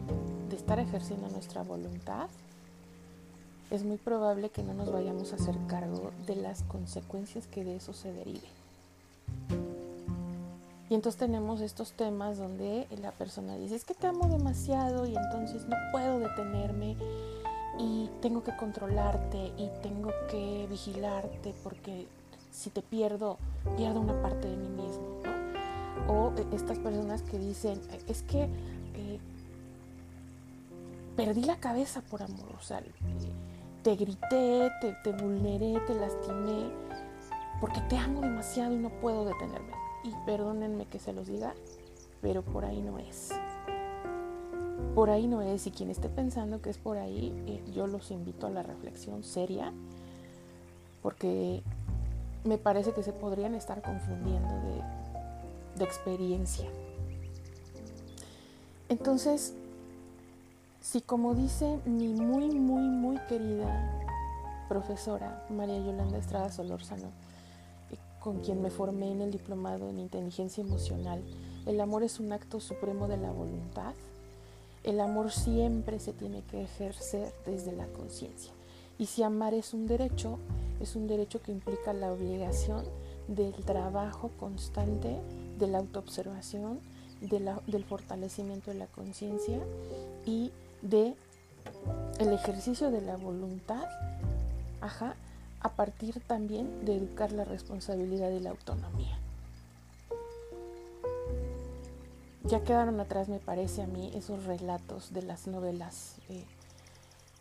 de 0.51 0.57
estar 0.57 0.81
ejerciendo 0.81 1.29
nuestra 1.29 1.63
voluntad, 1.63 2.27
es 3.71 3.85
muy 3.85 3.99
probable 3.99 4.51
que 4.51 4.65
no 4.65 4.75
nos 4.75 4.91
vayamos 4.91 5.33
a 5.33 5.37
hacer 5.37 5.55
cargo 5.69 6.11
de 6.27 6.35
las 6.35 6.65
consecuencias 6.65 7.47
que 7.47 7.63
de 7.63 7.77
eso 7.77 7.93
se 7.93 8.13
derive. 8.13 8.49
Y 10.91 10.95
entonces 10.97 11.21
tenemos 11.21 11.61
estos 11.61 11.93
temas 11.93 12.39
donde 12.39 12.89
la 13.01 13.13
persona 13.13 13.55
dice, 13.57 13.77
es 13.77 13.85
que 13.85 13.95
te 13.95 14.09
amo 14.09 14.27
demasiado 14.27 15.07
y 15.07 15.15
entonces 15.15 15.69
no 15.69 15.77
puedo 15.93 16.19
detenerme 16.19 16.97
y 17.79 18.11
tengo 18.21 18.43
que 18.43 18.57
controlarte 18.57 19.53
y 19.57 19.71
tengo 19.85 20.11
que 20.29 20.67
vigilarte 20.69 21.55
porque 21.63 22.09
si 22.55 22.71
te 22.71 22.83
pierdo, 22.83 23.39
pierdo 23.77 24.01
una 24.01 24.23
parte 24.23 24.49
de 24.49 24.57
mí 24.57 24.69
mismo. 24.69 25.21
O 26.09 26.33
eh, 26.37 26.47
estas 26.53 26.79
personas 26.79 27.23
que 27.23 27.39
dicen, 27.39 27.81
es 28.07 28.23
que 28.23 28.45
eh, 28.45 29.19
perdí 31.17 31.43
la 31.43 31.57
cabeza 31.57 32.01
por 32.03 32.23
amor, 32.23 32.55
o 32.57 32.63
sea, 32.63 32.81
te 33.83 33.97
grité, 33.97 34.71
te, 34.81 34.97
te 35.03 35.13
vulneré, 35.13 35.81
te 35.81 35.95
lastimé, 35.95 36.71
porque 37.61 37.81
te 37.89 37.99
amo 37.99 38.21
demasiado 38.21 38.73
y 38.73 38.79
no 38.79 38.91
puedo 39.01 39.25
detenerme. 39.25 39.73
Y 40.05 40.13
perdónenme 40.25 40.87
que 40.87 41.01
se 41.01 41.13
los 41.13 41.27
diga, 41.27 41.55
pero 42.23 42.43
por 42.43 42.65
ahí 42.65 42.81
no 42.81 42.99
es 42.99 43.33
por 44.95 45.11
ahí 45.11 45.27
no 45.27 45.43
es 45.43 45.67
y 45.67 45.73
quien 45.73 45.91
esté 45.91 46.09
pensando 46.09 46.63
que 46.63 46.71
es 46.71 46.79
por 46.79 46.99
ahí, 46.99 47.35
eh, 47.49 47.65
yo 47.73 47.89
los 47.89 48.13
invito 48.13 48.47
a 48.47 48.51
la 48.51 48.63
reflexión 48.63 49.25
seria 49.25 49.73
porque 51.03 51.63
me 52.45 52.59
parece 52.59 52.93
que 52.93 53.03
se 53.03 53.13
podrían 53.13 53.55
estar 53.55 53.83
confundiendo 53.83 54.55
de, 55.77 55.85
experiencia. 55.85 56.69
Entonces, 58.89 59.55
si 60.81 61.01
como 61.01 61.35
dice 61.35 61.81
mi 61.85 62.15
muy, 62.15 62.49
muy, 62.49 62.83
muy 62.83 63.19
querida 63.29 64.01
profesora 64.69 65.45
María 65.51 65.79
Yolanda 65.79 66.19
Estrada 66.19 66.53
Solórzano, 66.53 67.09
eh, 67.91 67.97
con 68.21 68.41
quien 68.41 68.63
me 68.63 68.71
formé 68.71 69.11
en 69.11 69.21
el 69.21 69.33
diplomado 69.33 69.89
en 69.89 69.99
inteligencia 69.99 70.63
emocional, 70.63 71.25
el 71.67 71.81
amor 71.81 72.05
es 72.05 72.21
un 72.21 72.33
acto 72.33 72.61
supremo 72.61 73.09
de 73.09 73.17
la 73.17 73.33
voluntad, 73.33 73.95
el 74.85 75.01
amor 75.01 75.33
siempre 75.33 75.99
se 75.99 76.13
tiene 76.13 76.43
que 76.43 76.63
ejercer 76.63 77.33
desde 77.47 77.73
la 77.73 77.87
conciencia. 77.87 78.53
Y 78.99 79.07
si 79.07 79.23
amar 79.23 79.55
es 79.55 79.75
un 79.75 79.87
derecho, 79.87 80.39
es 80.81 80.97
un 80.97 81.07
derecho 81.07 81.43
que 81.43 81.53
implica 81.53 81.93
la 81.93 82.13
obligación 82.13 82.85
del 83.29 83.55
trabajo 83.65 84.31
constante, 84.39 85.21
de 85.59 85.67
la 85.67 85.79
autoobservación, 85.79 86.81
del 87.21 87.85
fortalecimiento 87.85 88.71
de 88.71 88.79
la 88.79 88.87
conciencia 88.87 89.59
y 90.27 90.53
de 90.83 91.15
el 92.19 92.33
ejercicio 92.33 92.91
de 92.91 93.01
la 93.01 93.17
voluntad, 93.17 93.85
ajá, 94.81 95.17
a 95.61 95.71
partir 95.71 96.21
también 96.21 96.85
de 96.85 96.97
educar 96.97 97.33
la 97.33 97.45
responsabilidad 97.45 98.31
y 98.31 98.41
la 98.41 98.51
autonomía. 98.51 99.19
ya 102.45 102.63
quedaron 102.63 103.01
atrás, 103.01 103.29
me 103.29 103.39
parece 103.39 103.83
a 103.83 103.87
mí, 103.87 104.13
esos 104.15 104.45
relatos 104.45 105.13
de 105.13 105.23
las 105.23 105.47
novelas 105.47 106.17
eh, 106.29 106.45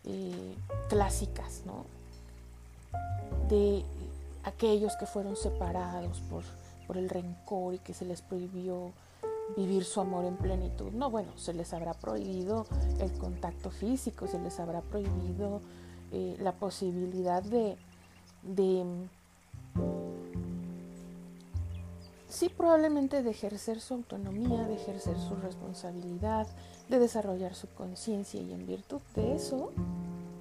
eh, 0.04 0.54
clásicas, 0.88 1.62
¿no? 1.66 1.84
De 3.48 3.84
aquellos 4.42 4.96
que 4.96 5.06
fueron 5.06 5.36
separados 5.36 6.20
por, 6.30 6.42
por 6.86 6.96
el 6.96 7.08
rencor 7.08 7.74
y 7.74 7.78
que 7.78 7.94
se 7.94 8.04
les 8.04 8.22
prohibió 8.22 8.92
vivir 9.56 9.84
su 9.84 10.00
amor 10.00 10.24
en 10.24 10.36
plenitud. 10.36 10.92
No, 10.92 11.10
bueno, 11.10 11.36
se 11.36 11.52
les 11.54 11.72
habrá 11.72 11.94
prohibido 11.94 12.66
el 13.00 13.12
contacto 13.12 13.70
físico, 13.70 14.26
se 14.26 14.38
les 14.38 14.58
habrá 14.60 14.80
prohibido 14.80 15.60
eh, 16.12 16.36
la 16.40 16.52
posibilidad 16.52 17.42
de, 17.42 17.76
de 18.42 18.84
sí 22.28 22.48
probablemente 22.48 23.22
de 23.22 23.30
ejercer 23.30 23.80
su 23.80 23.94
autonomía, 23.94 24.66
de 24.66 24.74
ejercer 24.74 25.18
su 25.18 25.36
responsabilidad, 25.36 26.46
de 26.88 26.98
desarrollar 26.98 27.54
su 27.54 27.68
conciencia 27.68 28.40
y 28.40 28.52
en 28.52 28.66
virtud 28.66 29.00
de 29.14 29.34
eso, 29.34 29.72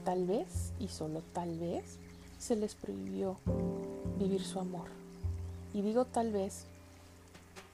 tal 0.04 0.26
vez, 0.26 0.74
y 0.80 0.88
solo 0.88 1.22
tal 1.34 1.60
vez, 1.60 2.00
se 2.44 2.58
les 2.58 2.76
prohibió 2.76 3.38
vivir 4.20 4.44
su 4.44 4.60
amor. 4.60 4.88
Y 5.74 5.82
digo 5.82 6.04
tal 6.04 6.32
vez 6.32 6.66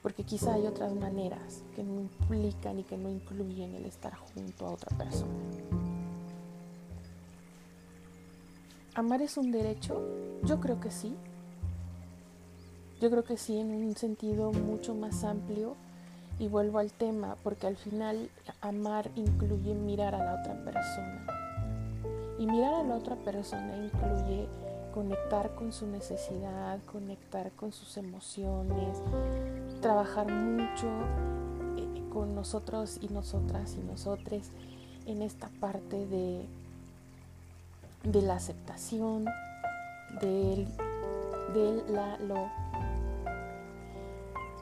porque 0.03 0.23
quizá 0.23 0.53
hay 0.53 0.67
otras 0.67 0.93
maneras 0.93 1.63
que 1.75 1.83
no 1.83 2.01
implican 2.01 2.79
y 2.79 2.83
que 2.83 2.95
no 2.95 3.09
incluyen 3.09 3.73
el 3.73 3.85
estar 3.85 4.15
junto 4.15 4.67
a 4.67 4.71
otra 4.71 4.95
persona. 4.95 5.33
¿Amar 8.93 9.21
es 9.23 9.37
un 9.37 9.51
derecho? 9.51 10.01
Yo 10.43 10.59
creo 10.59 10.79
que 10.79 10.91
sí, 10.91 11.15
yo 13.01 13.09
creo 13.09 13.23
que 13.23 13.37
sí, 13.37 13.57
en 13.57 13.71
un 13.71 13.95
sentido 13.95 14.51
mucho 14.51 14.93
más 14.93 15.23
amplio. 15.23 15.75
Y 16.37 16.47
vuelvo 16.47 16.79
al 16.79 16.93
tema, 16.93 17.35
porque 17.43 17.67
al 17.67 17.75
final 17.75 18.29
amar 18.61 19.11
incluye 19.15 19.73
mirar 19.73 20.15
a 20.15 20.23
la 20.23 20.39
otra 20.39 20.63
persona. 20.63 21.38
Y 22.39 22.47
mirar 22.47 22.73
a 22.73 22.83
la 22.83 22.95
otra 22.95 23.17
persona 23.17 23.75
incluye 23.75 24.47
conectar 24.93 25.53
con 25.55 25.73
su 25.73 25.85
necesidad, 25.87 26.79
conectar 26.91 27.51
con 27.51 27.71
sus 27.71 27.97
emociones, 27.97 29.01
trabajar 29.81 30.31
mucho 30.31 30.87
eh, 31.77 32.03
con 32.11 32.33
nosotros 32.35 32.97
y 33.01 33.09
nosotras 33.09 33.75
y 33.75 33.83
nosotres 33.85 34.51
en 35.05 35.21
esta 35.21 35.49
parte 35.59 36.05
de, 36.07 36.45
de 38.03 38.21
la 38.21 38.35
aceptación, 38.35 39.25
del, 40.21 40.65
de 41.53 41.83
la, 41.89 42.17
lo 42.19 42.49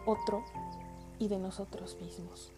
otro 0.06 0.44
y 1.20 1.28
de 1.28 1.38
nosotros 1.38 1.98
mismos. 2.02 2.52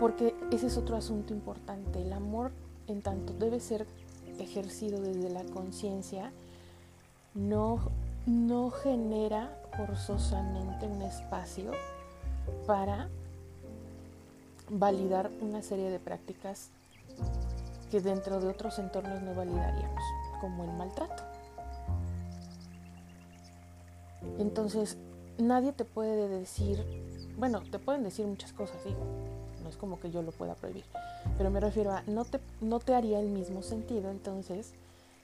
Porque 0.00 0.34
ese 0.50 0.66
es 0.66 0.76
otro 0.76 0.96
asunto 0.96 1.32
importante. 1.32 2.02
El 2.02 2.12
amor, 2.12 2.52
en 2.88 3.02
tanto 3.02 3.32
debe 3.32 3.60
ser 3.60 3.86
ejercido 4.38 5.00
desde 5.00 5.30
la 5.30 5.44
conciencia, 5.44 6.32
no, 7.34 7.80
no 8.26 8.70
genera 8.70 9.56
forzosamente 9.76 10.86
un 10.86 11.02
espacio 11.02 11.72
para 12.66 13.08
validar 14.70 15.30
una 15.40 15.62
serie 15.62 15.90
de 15.90 15.98
prácticas 15.98 16.70
que 17.90 18.00
dentro 18.00 18.40
de 18.40 18.48
otros 18.48 18.78
entornos 18.78 19.22
no 19.22 19.34
validaríamos, 19.34 20.02
como 20.40 20.64
el 20.64 20.72
maltrato. 20.72 21.22
Entonces, 24.38 24.96
nadie 25.38 25.72
te 25.72 25.84
puede 25.84 26.28
decir, 26.28 26.84
bueno, 27.36 27.62
te 27.70 27.78
pueden 27.78 28.02
decir 28.02 28.26
muchas 28.26 28.52
cosas, 28.52 28.76
sí, 28.82 28.90
no 28.90 29.33
como 29.76 30.00
que 30.00 30.10
yo 30.10 30.22
lo 30.22 30.32
pueda 30.32 30.54
prohibir, 30.54 30.84
pero 31.38 31.50
me 31.50 31.60
refiero 31.60 31.92
a, 31.92 32.02
no 32.06 32.24
te, 32.24 32.40
no 32.60 32.80
te 32.80 32.94
haría 32.94 33.20
el 33.20 33.28
mismo 33.28 33.62
sentido, 33.62 34.10
entonces, 34.10 34.72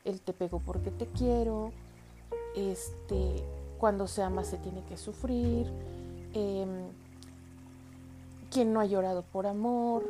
él 0.04 0.20
te 0.20 0.32
pegó 0.32 0.60
porque 0.60 0.90
te 0.90 1.06
quiero, 1.06 1.72
este, 2.56 3.44
cuando 3.78 4.06
se 4.06 4.22
ama 4.22 4.44
se 4.44 4.58
tiene 4.58 4.82
que 4.84 4.96
sufrir, 4.96 5.66
eh, 6.34 6.66
quien 8.50 8.72
no 8.72 8.80
ha 8.80 8.86
llorado 8.86 9.22
por 9.22 9.46
amor. 9.46 10.04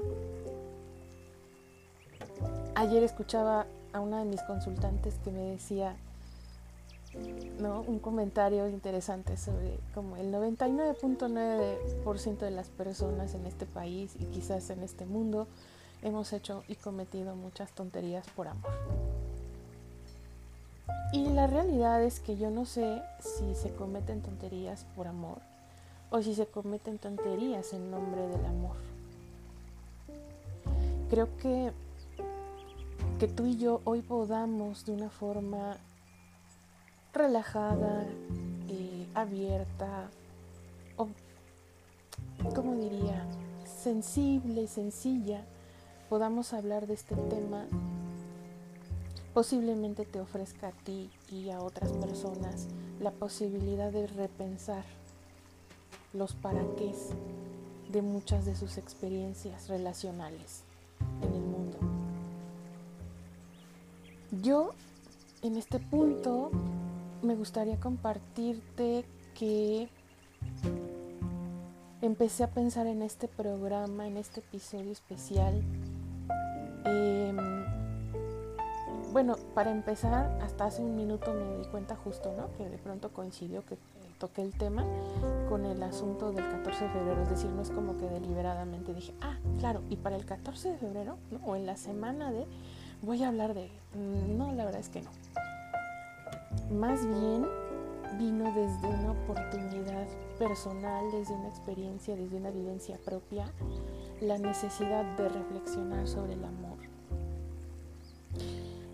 Ayer 2.75 3.03
escuchaba 3.03 3.67
a 3.93 4.01
una 4.01 4.21
de 4.21 4.25
mis 4.25 4.43
consultantes 4.43 5.19
que 5.23 5.31
me 5.31 5.43
decía, 5.43 5.97
¿no? 7.59 7.81
un 7.83 7.99
comentario 7.99 8.69
interesante 8.69 9.37
sobre 9.37 9.79
como 9.95 10.17
el 10.17 10.33
99.9% 10.33 12.39
de 12.39 12.51
las 12.51 12.69
personas 12.69 13.35
en 13.35 13.45
este 13.47 13.67
país 13.67 14.15
y 14.19 14.25
quizás 14.27 14.71
en 14.71 14.83
este 14.83 15.05
mundo 15.07 15.47
hemos 16.03 16.33
hecho 16.33 16.65
y 16.69 16.77
cometido 16.77 17.37
muchas 17.37 17.73
tonterías 17.73 18.27
por 18.29 18.49
amor. 18.49 18.71
Y 21.13 21.29
la 21.29 21.47
realidad 21.47 22.03
es 22.03 22.21
que 22.21 22.37
yo 22.37 22.51
no 22.51 22.67
sé 22.67 23.03
si 23.19 23.55
se 23.55 23.75
cometen 23.75 24.23
tonterías 24.23 24.87
por 24.97 25.09
amor 25.09 25.39
o 26.11 26.23
si 26.23 26.35
se 26.35 26.47
cometen 26.47 26.99
tonterías 26.99 27.73
en 27.73 27.91
nombre 27.91 28.27
del 28.29 28.45
amor. 28.47 28.77
Creo 31.09 31.29
que 31.39 31.73
que 33.19 33.29
tú 33.29 33.45
y 33.45 33.59
yo 33.59 33.83
hoy 33.85 34.01
podamos 34.01 34.87
de 34.87 34.93
una 34.93 35.11
forma 35.11 35.77
relajada, 37.13 38.07
eh, 38.69 39.07
abierta, 39.15 40.11
como 42.55 42.75
diría, 42.75 43.27
sensible, 43.65 44.67
sencilla, 44.67 45.45
podamos 46.09 46.53
hablar 46.53 46.87
de 46.87 46.95
este 46.95 47.15
tema, 47.15 47.67
posiblemente 49.35 50.05
te 50.05 50.21
ofrezca 50.21 50.69
a 50.69 50.73
ti 50.73 51.11
y 51.31 51.51
a 51.51 51.61
otras 51.61 51.93
personas 51.93 52.69
la 53.01 53.11
posibilidad 53.11 53.93
de 53.93 54.07
repensar 54.07 54.85
los 56.13 56.35
paraqués 56.35 57.11
de 57.91 58.03
muchas 58.03 58.45
de 58.45 58.57
sus 58.57 58.79
experiencias 58.79 59.69
relacionales 59.69 60.65
en 61.23 61.33
el 61.33 61.43
mundo. 61.43 61.79
Yo 64.43 64.71
en 65.43 65.57
este 65.57 65.79
punto 65.79 66.51
me 67.23 67.35
gustaría 67.35 67.79
compartirte 67.79 69.05
que 69.35 69.89
empecé 72.03 72.45
a 72.45 72.49
pensar 72.49 72.87
en 72.87 73.03
este 73.03 73.29
programa, 73.29 74.07
en 74.07 74.17
este 74.17 74.41
episodio 74.41 74.91
especial. 74.91 75.63
Em, 76.85 77.37
bueno, 79.13 79.37
para 79.55 79.71
empezar, 79.71 80.39
hasta 80.43 80.67
hace 80.67 80.83
un 80.83 80.97
minuto 80.97 81.35
me 81.35 81.59
di 81.59 81.65
cuenta 81.67 81.97
justo, 81.97 82.33
¿no? 82.37 82.53
Que 82.57 82.69
de 82.69 82.79
pronto 82.79 83.11
coincidió 83.13 83.65
que 83.67 83.77
toqué 84.19 84.43
el 84.43 84.53
tema 84.53 84.85
con 85.49 85.65
el 85.65 85.83
asunto 85.83 86.33
del 86.33 86.49
14 86.49 86.85
de 86.85 86.91
febrero. 86.91 87.23
Es 87.23 87.31
decir, 87.31 87.51
no 87.51 87.63
es 87.63 87.71
como 87.71 87.97
que 87.97 88.09
deliberadamente 88.09 88.95
dije, 88.95 89.13
ah, 89.21 89.37
claro, 89.59 89.83
y 89.89 89.97
para 89.97 90.17
el 90.17 90.25
14 90.25 90.73
de 90.73 90.79
febrero. 90.79 91.19
O 91.45 91.57
en 91.57 91.67
la 91.67 91.77
semana 91.77 92.31
de, 92.31 92.47
voy 93.03 93.25
a 93.25 93.29
hablar 93.29 93.55
de... 93.55 93.71
No, 93.95 94.53
la 94.53 94.65
verdad 94.65 94.81
es 94.81 94.89
que 94.89 95.03
no. 95.03 95.11
Más 96.71 97.07
bien 97.07 97.47
vino 98.19 98.45
desde 98.53 98.89
una 98.89 99.13
oportunidad 99.13 100.07
personal, 100.39 101.11
desde 101.13 101.35
una 101.35 101.49
experiencia, 101.49 102.17
desde 102.17 102.37
una 102.37 102.51
vivencia 102.51 102.99
propia, 103.05 103.51
la 104.21 104.39
necesidad 104.39 105.05
de 105.17 105.29
reflexionar 105.29 106.07
sobre 106.07 106.35
el 106.35 106.45
amor. 106.45 106.79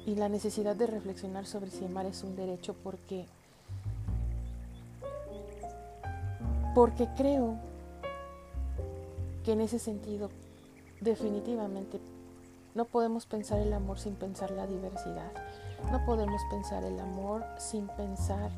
Y 0.04 0.14
la 0.14 0.28
necesidad 0.28 0.76
de 0.76 0.86
reflexionar 0.86 1.46
sobre 1.46 1.70
si 1.70 1.84
amar 1.84 2.06
es 2.06 2.22
un 2.22 2.36
derecho 2.36 2.74
porque 2.84 3.26
porque 6.74 7.08
creo 7.16 7.56
que 9.44 9.52
en 9.52 9.62
ese 9.62 9.78
sentido 9.78 10.30
definitivamente 11.00 11.98
no 12.74 12.84
podemos 12.84 13.24
pensar 13.24 13.60
el 13.60 13.72
amor 13.72 13.98
sin 13.98 14.14
pensar 14.14 14.50
la 14.50 14.66
diversidad. 14.66 15.32
No 15.90 16.04
podemos 16.04 16.42
pensar 16.50 16.84
el 16.84 16.98
amor 16.98 17.44
sin 17.58 17.86
pensar 17.88 18.50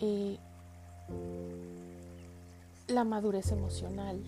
eh, 0.00 0.38
la 2.88 3.04
madurez 3.04 3.52
emocional. 3.52 4.20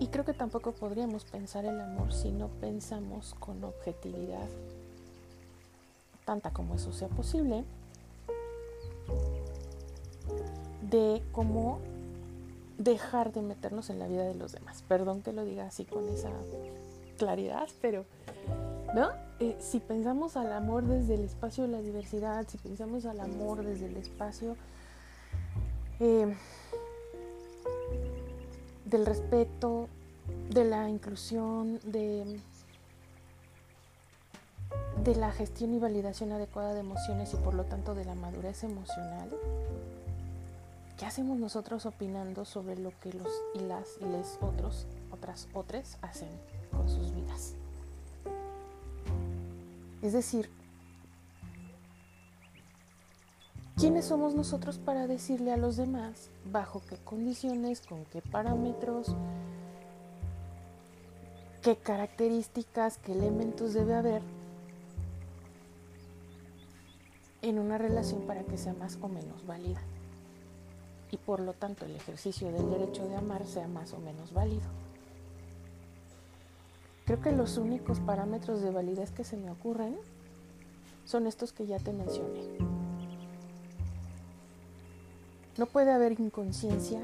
Y 0.00 0.08
creo 0.08 0.24
que 0.24 0.34
tampoco 0.34 0.72
podríamos 0.72 1.24
pensar 1.24 1.64
el 1.64 1.80
amor 1.80 2.12
si 2.12 2.30
no 2.30 2.48
pensamos 2.48 3.34
con 3.40 3.64
objetividad, 3.64 4.48
tanta 6.24 6.52
como 6.52 6.76
eso 6.76 6.92
sea 6.92 7.08
posible, 7.08 7.64
de 10.82 11.22
cómo 11.32 11.80
dejar 12.78 13.32
de 13.32 13.42
meternos 13.42 13.90
en 13.90 13.98
la 13.98 14.06
vida 14.06 14.24
de 14.24 14.34
los 14.34 14.52
demás. 14.52 14.84
Perdón 14.86 15.22
que 15.22 15.32
lo 15.32 15.44
diga 15.44 15.66
así 15.66 15.84
con 15.84 16.08
esa 16.08 16.30
claridad, 17.18 17.68
pero 17.80 18.04
¿no? 18.94 19.10
Eh, 19.40 19.56
si 19.60 19.78
pensamos 19.78 20.36
al 20.36 20.52
amor 20.52 20.84
desde 20.84 21.14
el 21.14 21.22
espacio 21.22 21.62
de 21.62 21.68
la 21.68 21.80
diversidad, 21.80 22.44
si 22.48 22.58
pensamos 22.58 23.06
al 23.06 23.20
amor 23.20 23.64
desde 23.64 23.86
el 23.86 23.96
espacio 23.96 24.56
eh, 26.00 26.34
del 28.84 29.06
respeto, 29.06 29.88
de 30.50 30.64
la 30.64 30.88
inclusión, 30.88 31.78
de, 31.84 32.40
de 35.04 35.14
la 35.14 35.30
gestión 35.30 35.72
y 35.72 35.78
validación 35.78 36.32
adecuada 36.32 36.74
de 36.74 36.80
emociones 36.80 37.32
y 37.32 37.36
por 37.36 37.54
lo 37.54 37.64
tanto 37.64 37.94
de 37.94 38.04
la 38.04 38.16
madurez 38.16 38.64
emocional, 38.64 39.30
¿qué 40.98 41.06
hacemos 41.06 41.38
nosotros 41.38 41.86
opinando 41.86 42.44
sobre 42.44 42.76
lo 42.76 42.90
que 42.98 43.12
los 43.12 43.30
y 43.54 43.60
las 43.60 43.98
y 44.00 44.04
les 44.06 44.36
otros, 44.40 44.88
otras, 45.12 45.46
otras 45.54 45.96
hacen 46.02 46.30
con 46.72 46.88
sus 46.88 47.14
vidas? 47.14 47.54
Es 50.00 50.12
decir, 50.12 50.48
¿quiénes 53.76 54.04
somos 54.04 54.34
nosotros 54.34 54.78
para 54.78 55.08
decirle 55.08 55.52
a 55.52 55.56
los 55.56 55.76
demás 55.76 56.30
bajo 56.44 56.82
qué 56.88 56.96
condiciones, 56.98 57.80
con 57.80 58.04
qué 58.04 58.22
parámetros, 58.22 59.16
qué 61.62 61.76
características, 61.76 62.98
qué 62.98 63.12
elementos 63.12 63.74
debe 63.74 63.94
haber 63.94 64.22
en 67.42 67.58
una 67.58 67.76
relación 67.76 68.22
para 68.22 68.44
que 68.44 68.56
sea 68.56 68.74
más 68.74 68.98
o 69.02 69.08
menos 69.08 69.46
válida? 69.46 69.80
Y 71.10 71.16
por 71.16 71.40
lo 71.40 71.54
tanto 71.54 71.86
el 71.86 71.96
ejercicio 71.96 72.52
del 72.52 72.70
derecho 72.70 73.08
de 73.08 73.16
amar 73.16 73.46
sea 73.46 73.66
más 73.66 73.92
o 73.94 73.98
menos 73.98 74.32
válido. 74.32 74.87
Creo 77.08 77.22
que 77.22 77.32
los 77.32 77.56
únicos 77.56 78.00
parámetros 78.00 78.60
de 78.60 78.70
validez 78.70 79.12
que 79.12 79.24
se 79.24 79.38
me 79.38 79.50
ocurren 79.50 79.96
son 81.06 81.26
estos 81.26 81.54
que 81.54 81.66
ya 81.66 81.78
te 81.78 81.94
mencioné. 81.94 82.42
No 85.56 85.64
puede 85.64 85.90
haber 85.90 86.20
inconsciencia 86.20 87.00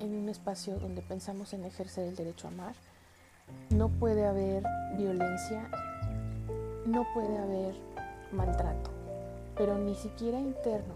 en 0.00 0.14
un 0.14 0.30
espacio 0.30 0.78
donde 0.78 1.02
pensamos 1.02 1.52
en 1.52 1.66
ejercer 1.66 2.08
el 2.08 2.16
derecho 2.16 2.48
a 2.48 2.50
amar. 2.50 2.74
No 3.68 3.90
puede 3.90 4.24
haber 4.24 4.64
violencia. 4.96 5.70
No 6.86 7.04
puede 7.12 7.36
haber 7.36 7.74
maltrato, 8.32 8.88
pero 9.54 9.76
ni 9.76 9.96
siquiera 9.96 10.40
interno. 10.40 10.94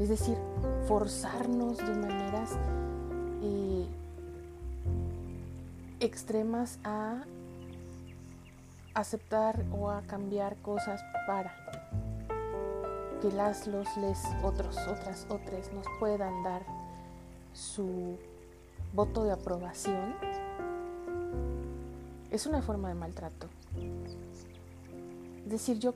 Es 0.00 0.08
decir, 0.08 0.36
forzarnos 0.88 1.78
de 1.78 1.94
maneras 1.94 2.50
eh, 3.44 3.86
extremas 6.02 6.78
a 6.82 7.22
aceptar 8.94 9.64
o 9.72 9.90
a 9.90 10.02
cambiar 10.02 10.56
cosas 10.56 11.00
para 11.26 11.54
que 13.20 13.30
las, 13.30 13.68
los, 13.68 13.86
les, 13.98 14.18
otros, 14.42 14.76
otras, 14.88 15.26
otras 15.30 15.72
nos 15.72 15.86
puedan 16.00 16.42
dar 16.42 16.62
su 17.52 18.18
voto 18.92 19.22
de 19.24 19.32
aprobación, 19.32 20.14
es 22.30 22.46
una 22.46 22.62
forma 22.62 22.88
de 22.88 22.94
maltrato. 22.94 23.46
Decir, 25.46 25.78
yo, 25.78 25.94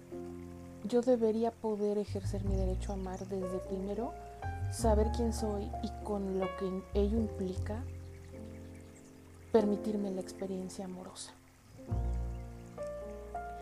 yo 0.84 1.02
debería 1.02 1.50
poder 1.50 1.98
ejercer 1.98 2.44
mi 2.44 2.54
derecho 2.54 2.92
a 2.92 2.94
amar 2.94 3.18
desde 3.26 3.58
primero 3.58 4.12
saber 4.70 5.08
quién 5.16 5.32
soy 5.32 5.64
y 5.82 6.04
con 6.04 6.38
lo 6.38 6.46
que 6.56 6.82
ello 6.94 7.18
implica 7.18 7.82
permitirme 9.56 10.10
la 10.10 10.20
experiencia 10.20 10.84
amorosa. 10.84 11.32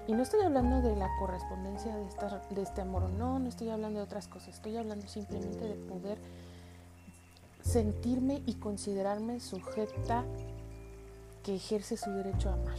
Y 0.09 0.13
no 0.13 0.25
estoy 0.25 0.41
hablando 0.41 0.83
de 0.83 0.97
la 0.97 1.09
correspondencia 1.21 1.95
de, 1.95 2.05
de 2.53 2.63
este 2.63 2.81
amor, 2.81 3.09
no, 3.11 3.39
no 3.39 3.49
estoy 3.49 3.69
hablando 3.69 4.01
de 4.01 4.05
otras 4.05 4.27
cosas, 4.27 4.49
estoy 4.49 4.77
hablando 4.77 5.07
simplemente 5.07 5.69
de 5.69 5.77
poder 5.77 6.19
sentirme 7.63 8.43
y 8.45 8.55
considerarme 8.55 9.39
sujeta 9.39 10.25
que 11.45 11.55
ejerce 11.55 11.97
su 11.97 12.11
derecho 12.11 12.51
a 12.51 12.55
amar, 12.55 12.79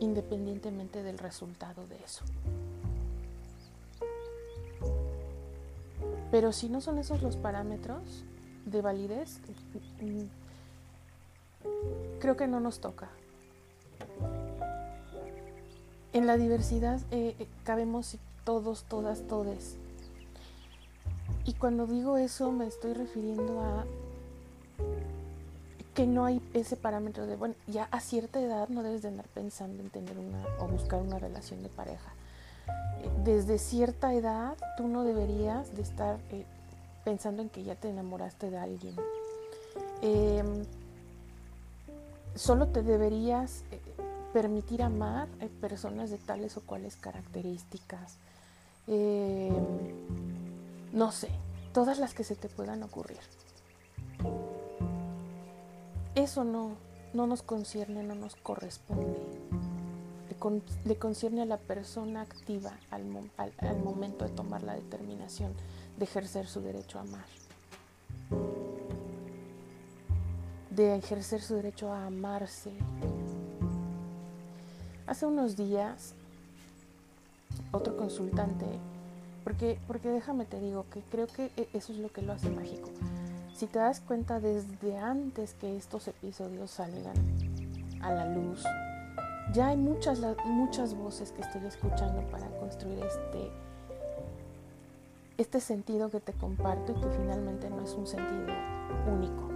independientemente 0.00 1.02
del 1.02 1.16
resultado 1.16 1.86
de 1.86 1.96
eso. 1.96 2.26
Pero 6.30 6.52
si 6.52 6.68
no 6.68 6.82
son 6.82 6.98
esos 6.98 7.22
los 7.22 7.38
parámetros 7.38 8.26
de 8.66 8.82
validez, 8.82 9.40
creo 12.20 12.36
que 12.36 12.46
no 12.46 12.60
nos 12.60 12.80
toca. 12.80 13.10
En 16.12 16.26
la 16.26 16.36
diversidad 16.36 17.00
eh, 17.10 17.34
eh, 17.38 17.46
cabemos 17.64 18.16
todos, 18.44 18.84
todas, 18.84 19.22
todes. 19.26 19.76
Y 21.44 21.54
cuando 21.54 21.86
digo 21.86 22.18
eso 22.18 22.52
me 22.52 22.66
estoy 22.66 22.92
refiriendo 22.92 23.60
a 23.60 23.84
que 25.94 26.06
no 26.06 26.24
hay 26.24 26.40
ese 26.54 26.76
parámetro 26.76 27.26
de, 27.26 27.36
bueno, 27.36 27.54
ya 27.66 27.88
a 27.90 28.00
cierta 28.00 28.40
edad 28.40 28.68
no 28.68 28.82
debes 28.82 29.02
de 29.02 29.08
andar 29.08 29.26
pensando 29.28 29.82
en 29.82 29.90
tener 29.90 30.18
una 30.18 30.42
o 30.58 30.68
buscar 30.68 31.00
una 31.00 31.18
relación 31.18 31.62
de 31.62 31.68
pareja. 31.68 32.14
Eh, 33.02 33.10
desde 33.24 33.58
cierta 33.58 34.14
edad 34.14 34.56
tú 34.76 34.88
no 34.88 35.04
deberías 35.04 35.74
de 35.74 35.82
estar 35.82 36.18
pensando 37.04 37.42
en 37.42 37.48
que 37.48 37.64
ya 37.64 37.74
te 37.74 37.88
enamoraste 37.88 38.50
de 38.50 38.58
alguien. 38.58 38.96
Em, 40.02 40.64
solo 42.34 42.68
te 42.68 42.82
deberías 42.82 43.64
eh, 43.70 43.80
permitir 44.32 44.82
amar 44.82 45.28
a 45.40 45.46
personas 45.60 46.10
de 46.10 46.18
tales 46.18 46.56
o 46.56 46.62
cuales 46.62 46.96
características. 46.96 48.18
Eh, 48.86 49.52
no 50.92 51.12
sé, 51.12 51.28
todas 51.72 51.98
las 51.98 52.14
que 52.14 52.24
se 52.24 52.36
te 52.36 52.48
puedan 52.48 52.82
ocurrir. 52.82 53.20
Eso 56.14 56.44
no, 56.44 56.76
no 57.14 57.26
nos 57.26 57.42
concierne, 57.42 58.02
no 58.02 58.14
nos 58.14 58.36
corresponde. 58.36 59.18
Le, 60.84 60.96
concierne 60.96 61.42
a 61.42 61.46
la 61.46 61.56
persona 61.56 62.22
activa 62.22 62.72
al 62.90 63.78
momento 63.78 64.24
de 64.24 64.30
tomar 64.32 64.64
la 64.64 64.74
determinación 64.74 65.54
de 65.98 66.04
ejercer 66.04 66.48
su 66.48 66.60
derecho 66.60 66.98
a 66.98 67.02
amar. 67.02 67.26
De 70.74 70.96
ejercer 70.96 71.40
su 71.42 71.54
derecho 71.54 71.92
a 71.92 72.06
amarse. 72.06 72.70
Hace 75.06 75.26
unos 75.26 75.56
días, 75.56 76.14
otro 77.72 77.96
consultante, 77.96 78.66
porque, 79.44 79.78
porque 79.86 80.08
déjame 80.08 80.44
te 80.44 80.60
digo 80.60 80.86
que 80.92 81.00
creo 81.10 81.26
que 81.26 81.50
e, 81.56 81.68
eso 81.74 81.92
es 81.92 81.98
lo 81.98 82.10
que 82.10 82.22
lo 82.22 82.32
hace 82.32 82.48
mágico 82.50 82.88
si 83.62 83.68
te 83.68 83.78
das 83.78 84.00
cuenta 84.00 84.40
desde 84.40 84.98
antes 84.98 85.54
que 85.54 85.76
estos 85.76 86.08
episodios 86.08 86.68
salgan 86.68 87.14
a 88.00 88.10
la 88.10 88.26
luz, 88.26 88.64
ya 89.52 89.68
hay 89.68 89.76
muchas, 89.76 90.18
muchas 90.44 90.96
voces 90.96 91.30
que 91.30 91.42
estoy 91.42 91.64
escuchando 91.66 92.22
para 92.30 92.48
construir 92.58 92.98
este, 93.04 93.52
este 95.38 95.60
sentido 95.60 96.10
que 96.10 96.18
te 96.18 96.32
comparto 96.32 96.90
y 96.90 97.00
que 97.00 97.08
finalmente 97.10 97.70
no 97.70 97.84
es 97.84 97.92
un 97.92 98.08
sentido 98.08 98.52
único. 99.06 99.51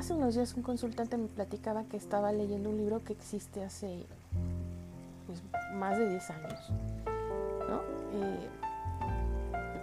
Hace 0.00 0.14
unos 0.14 0.34
días 0.34 0.54
un 0.54 0.62
consultante 0.62 1.18
me 1.18 1.28
platicaba 1.28 1.84
que 1.84 1.98
estaba 1.98 2.32
leyendo 2.32 2.70
un 2.70 2.78
libro 2.78 3.04
que 3.04 3.12
existe 3.12 3.62
hace 3.62 4.06
pues, 5.26 5.42
más 5.74 5.98
de 5.98 6.08
10 6.08 6.30
años. 6.30 6.70
¿no? 7.68 7.82
Eh, 8.14 8.48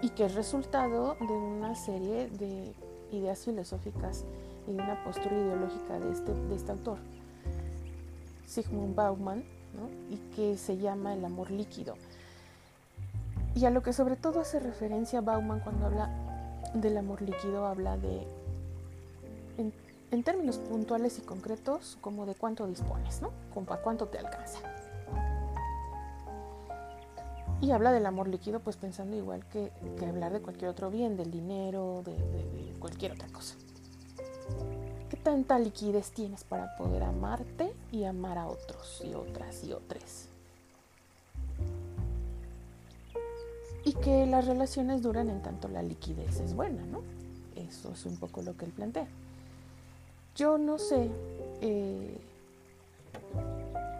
y 0.01 0.09
que 0.09 0.25
es 0.25 0.33
resultado 0.33 1.17
de 1.19 1.33
una 1.33 1.75
serie 1.75 2.31
de 2.31 2.73
ideas 3.11 3.45
filosóficas 3.45 4.25
y 4.67 4.73
de 4.73 4.81
una 4.81 5.03
postura 5.03 5.35
ideológica 5.35 5.99
de 5.99 6.11
este, 6.11 6.33
de 6.33 6.55
este 6.55 6.71
autor, 6.71 6.97
Sigmund 8.47 8.95
Bauman, 8.95 9.43
y 10.09 10.17
que 10.35 10.57
se 10.57 10.79
llama 10.79 11.13
el 11.13 11.23
amor 11.25 11.51
líquido. 11.51 11.93
Y 13.53 13.65
a 13.65 13.69
lo 13.69 13.83
que 13.83 13.93
sobre 13.93 14.15
todo 14.15 14.39
hace 14.39 14.59
referencia 14.59 15.21
Bauman 15.21 15.59
cuando 15.59 15.85
habla 15.85 16.09
del 16.73 16.97
amor 16.97 17.21
líquido, 17.21 17.67
habla 17.67 17.97
de, 17.97 18.25
en, 20.11 20.23
términos 20.23 20.57
puntuales 20.57 21.19
y 21.19 21.21
concretos, 21.21 21.97
como 22.01 22.25
de 22.25 22.35
cuánto 22.35 22.67
dispones, 22.67 23.21
¿no? 23.21 23.31
Como 23.53 23.67
cuánto 23.83 24.07
te 24.07 24.17
alcanza. 24.17 24.59
Y 27.59 27.71
habla 27.71 27.91
del 27.91 28.05
amor 28.05 28.27
líquido, 28.27 28.59
pues 28.59 28.77
pensando 28.77 29.15
igual 29.15 29.43
que, 29.47 29.71
hablar 30.07 30.31
de 30.31 30.41
cualquier 30.41 30.69
otro 30.69 30.91
bien, 30.91 31.17
del 31.17 31.31
dinero, 31.31 32.03
de, 32.05 32.13
de, 32.13 32.75
cualquier 32.79 33.13
otra 33.13 33.27
cosa. 33.29 33.55
¿Qué 35.09 35.17
tanta 35.17 35.57
liquidez 35.57 36.11
tienes 36.11 36.43
para 36.43 36.75
poder 36.75 37.03
amarte 37.03 37.73
y 37.91 38.03
amar 38.03 38.37
a 38.37 38.47
otros 38.47 39.01
y 39.03 39.15
otras 39.15 39.63
y 39.63 39.73
otras? 39.73 40.29
Y 43.83 43.93
que 43.93 44.25
las 44.25 44.45
relaciones 44.45 45.01
duran 45.01 45.29
en 45.29 45.41
tanto 45.41 45.67
la 45.67 45.81
liquidez 45.81 46.39
es 46.39 46.53
buena, 46.53 46.85
¿no? 46.85 47.01
Eso 47.55 47.93
es 47.93 48.05
un 48.05 48.17
poco 48.17 48.43
lo 48.43 48.55
que 48.55 48.65
él 48.65 48.71
plantea. 48.71 49.07
Yo 50.37 50.57
no 50.57 50.77
sé 50.77 51.09
eh, 51.61 52.17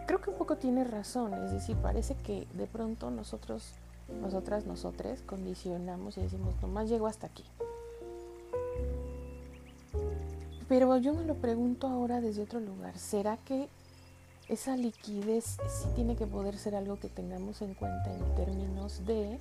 creo 0.06 0.20
que 0.20 0.30
un 0.30 0.36
poco 0.36 0.56
tiene 0.56 0.84
razón, 0.84 1.34
es 1.34 1.52
decir, 1.52 1.76
parece 1.76 2.14
que 2.14 2.46
de 2.54 2.66
pronto 2.66 3.10
nosotros, 3.10 3.74
nosotras, 4.22 4.64
nosotres 4.64 5.20
condicionamos 5.22 6.16
y 6.16 6.22
decimos, 6.22 6.54
nomás 6.62 6.88
llego 6.88 7.06
hasta 7.06 7.26
aquí. 7.26 7.44
Pero 10.68 10.96
yo 10.98 11.12
me 11.12 11.24
lo 11.24 11.34
pregunto 11.34 11.88
ahora 11.88 12.20
desde 12.20 12.42
otro 12.42 12.60
lugar, 12.60 12.96
¿será 12.98 13.36
que 13.38 13.68
esa 14.48 14.76
liquidez 14.76 15.58
sí 15.68 15.88
tiene 15.94 16.16
que 16.16 16.26
poder 16.26 16.56
ser 16.56 16.74
algo 16.74 16.98
que 16.98 17.08
tengamos 17.08 17.60
en 17.60 17.74
cuenta 17.74 18.14
en 18.14 18.34
términos 18.34 19.04
de 19.04 19.38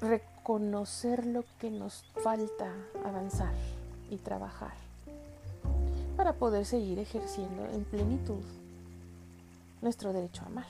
reconocer 0.00 1.24
lo 1.26 1.44
que 1.58 1.70
nos 1.70 2.04
falta 2.22 2.74
avanzar 3.04 3.54
y 4.12 4.18
trabajar? 4.18 4.72
para 6.16 6.34
poder 6.34 6.64
seguir 6.64 6.98
ejerciendo 6.98 7.66
en 7.72 7.84
plenitud 7.84 8.42
nuestro 9.80 10.12
derecho 10.12 10.42
a 10.42 10.46
amar. 10.46 10.66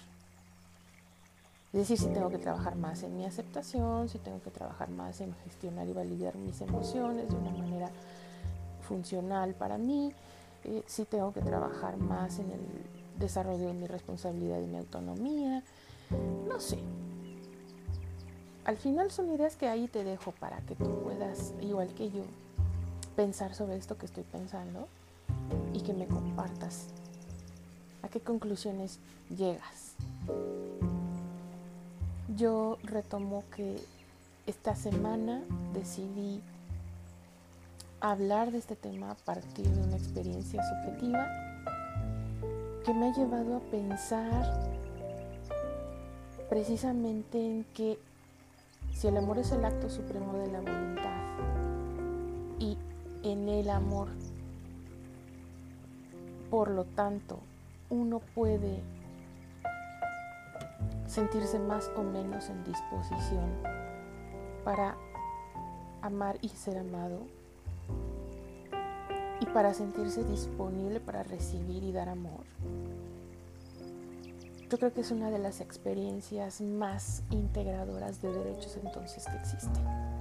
Es 1.73 1.81
decir, 1.81 1.99
si 1.99 2.07
tengo 2.07 2.31
que 2.31 2.39
trabajar 2.39 2.77
más 2.77 3.03
en 3.03 3.17
mi 3.17 3.25
aceptación, 3.25 4.09
si 4.09 4.19
tengo 4.19 4.41
que 4.43 4.51
trabajar 4.51 4.91
más 4.91 5.21
en 5.21 5.35
gestionar 5.45 5.89
y 5.89 5.93
validar 5.93 6.37
mis 6.37 6.61
emociones 6.61 7.29
de 7.29 7.35
una 7.35 7.51
manera 7.51 7.91
funcional 8.87 9.55
para 9.55 9.79
mí, 9.79 10.13
eh, 10.65 10.83
si 10.87 11.05
tengo 11.05 11.33
que 11.33 11.41
trabajar 11.41 11.97
más 11.97 12.39
en 12.39 12.51
el 12.51 12.61
desarrollo 13.19 13.69
de 13.69 13.75
mi 13.75 13.87
responsabilidad 13.87 14.59
y 14.61 14.67
mi 14.67 14.79
autonomía, 14.79 15.63
no 16.47 16.61
sé. 16.61 16.79
Al 18.65 18.77
final 18.77 19.11
son 19.11 19.31
ideas 19.35 19.57
que 19.57 19.67
ahí 19.69 19.89
te 19.89 20.05
dejo 20.05 20.33
para 20.33 20.59
que 20.61 20.77
tú 20.77 21.03
puedas, 21.03 21.53
igual 21.61 21.93
que 21.95 22.11
yo, 22.11 22.23
pensar 23.12 23.55
sobre 23.55 23.77
esto 23.77 23.98
que 23.98 24.07
estoy 24.07 24.25
pensando 24.25 24.88
y 25.72 25.81
que 25.81 25.92
me 25.92 26.07
compartas. 26.07 26.88
¿A 28.03 28.09
qué 28.09 28.20
conclusiones 28.20 28.98
llegas? 29.29 29.94
Yo 32.37 32.79
retomo 32.83 33.44
que 33.55 33.79
esta 34.46 34.75
semana 34.75 35.42
decidí 35.72 36.42
hablar 38.01 38.51
de 38.51 38.59
este 38.59 38.75
tema 38.75 39.12
a 39.12 39.14
partir 39.14 39.68
de 39.68 39.81
una 39.81 39.96
experiencia 39.96 40.62
subjetiva 40.62 41.29
que 42.85 42.92
me 42.94 43.07
ha 43.07 43.14
llevado 43.14 43.59
a 43.59 43.61
pensar 43.61 44.72
precisamente 46.48 47.38
en 47.38 47.64
que 47.75 47.98
si 48.92 49.07
el 49.07 49.16
amor 49.16 49.38
es 49.38 49.53
el 49.53 49.64
acto 49.64 49.88
supremo 49.88 50.37
de 50.38 50.48
la 50.48 50.61
voluntad 50.61 51.52
en 53.23 53.49
el 53.49 53.71
amor 53.71 54.09
por 56.53 56.71
lo 56.71 56.85
tanto, 56.85 57.39
uno 57.89 58.21
puede 58.35 58.83
sentirse 61.07 61.59
más 61.59 61.91
o 61.97 62.03
menos 62.03 62.51
en 62.51 62.63
disposición 62.63 63.51
para 64.63 64.99
amar 66.03 66.37
y 66.43 66.51
ser 66.51 66.77
amado 66.77 67.21
y 69.41 69.47
para 69.47 69.73
sentirse 69.73 70.25
disponible 70.25 71.01
para 71.01 71.23
recibir 71.23 71.85
y 71.85 71.91
dar 71.91 72.11
amor. 72.11 72.45
Yo 74.69 74.77
creo 74.77 74.93
que 74.93 75.01
es 75.01 75.11
una 75.11 75.31
de 75.31 75.39
las 75.39 75.63
experiencias 75.63 76.61
más 76.61 77.23
integradoras 77.31 78.21
de 78.21 78.31
derechos 78.31 78.77
entonces 78.77 79.25
que 79.25 79.37
existen. 79.37 80.12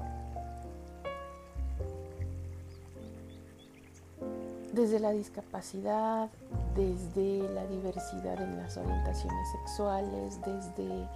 Desde 4.74 5.00
la 5.00 5.12
discapacidad, 5.12 6.30
desde 6.76 7.50
la 7.54 7.66
diversidad 7.68 8.42
en 8.42 8.58
las 8.58 8.78
orientaciones 8.78 9.52
sexuales, 9.52 10.40
desde 10.46 11.08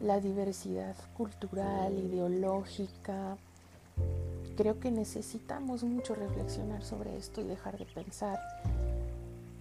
la 0.00 0.20
diversidad 0.20 0.94
cultural, 1.16 1.92
ideológica. 1.98 3.36
Creo 4.56 4.78
que 4.78 4.90
necesitamos 4.90 5.82
mucho 5.82 6.14
reflexionar 6.14 6.84
sobre 6.84 7.16
esto 7.16 7.40
y 7.40 7.44
dejar 7.44 7.78
de 7.78 7.86
pensar 7.86 8.38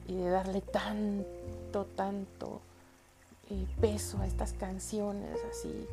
y 0.08 0.16
de 0.16 0.30
darle 0.30 0.62
tanto, 0.62 1.86
tanto 1.96 2.62
eh, 3.50 3.66
peso 3.82 4.20
a 4.20 4.28
estas 4.28 4.54
canciones 4.54 5.40
así, 5.52 5.88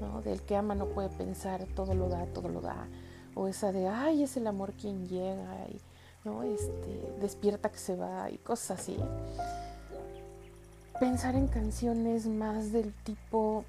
¿no? 0.00 0.22
Del 0.22 0.40
que 0.42 0.56
ama 0.56 0.74
no 0.74 0.86
puede 0.86 1.08
pensar, 1.08 1.66
todo 1.74 1.94
lo 1.94 2.08
da, 2.08 2.26
todo 2.26 2.48
lo 2.48 2.60
da. 2.60 2.86
O 3.34 3.48
esa 3.48 3.72
de, 3.72 3.88
ay, 3.88 4.22
es 4.22 4.36
el 4.36 4.46
amor 4.46 4.72
quien 4.72 5.08
llega. 5.08 5.66
Y, 5.68 5.80
¿no? 6.24 6.42
Este, 6.42 7.14
despierta 7.20 7.70
que 7.70 7.78
se 7.78 7.96
va 7.96 8.30
y 8.30 8.38
cosas 8.38 8.80
así. 8.80 8.96
Pensar 11.00 11.34
en 11.34 11.48
canciones 11.48 12.26
más 12.26 12.72
del 12.72 12.92
tipo 13.04 13.64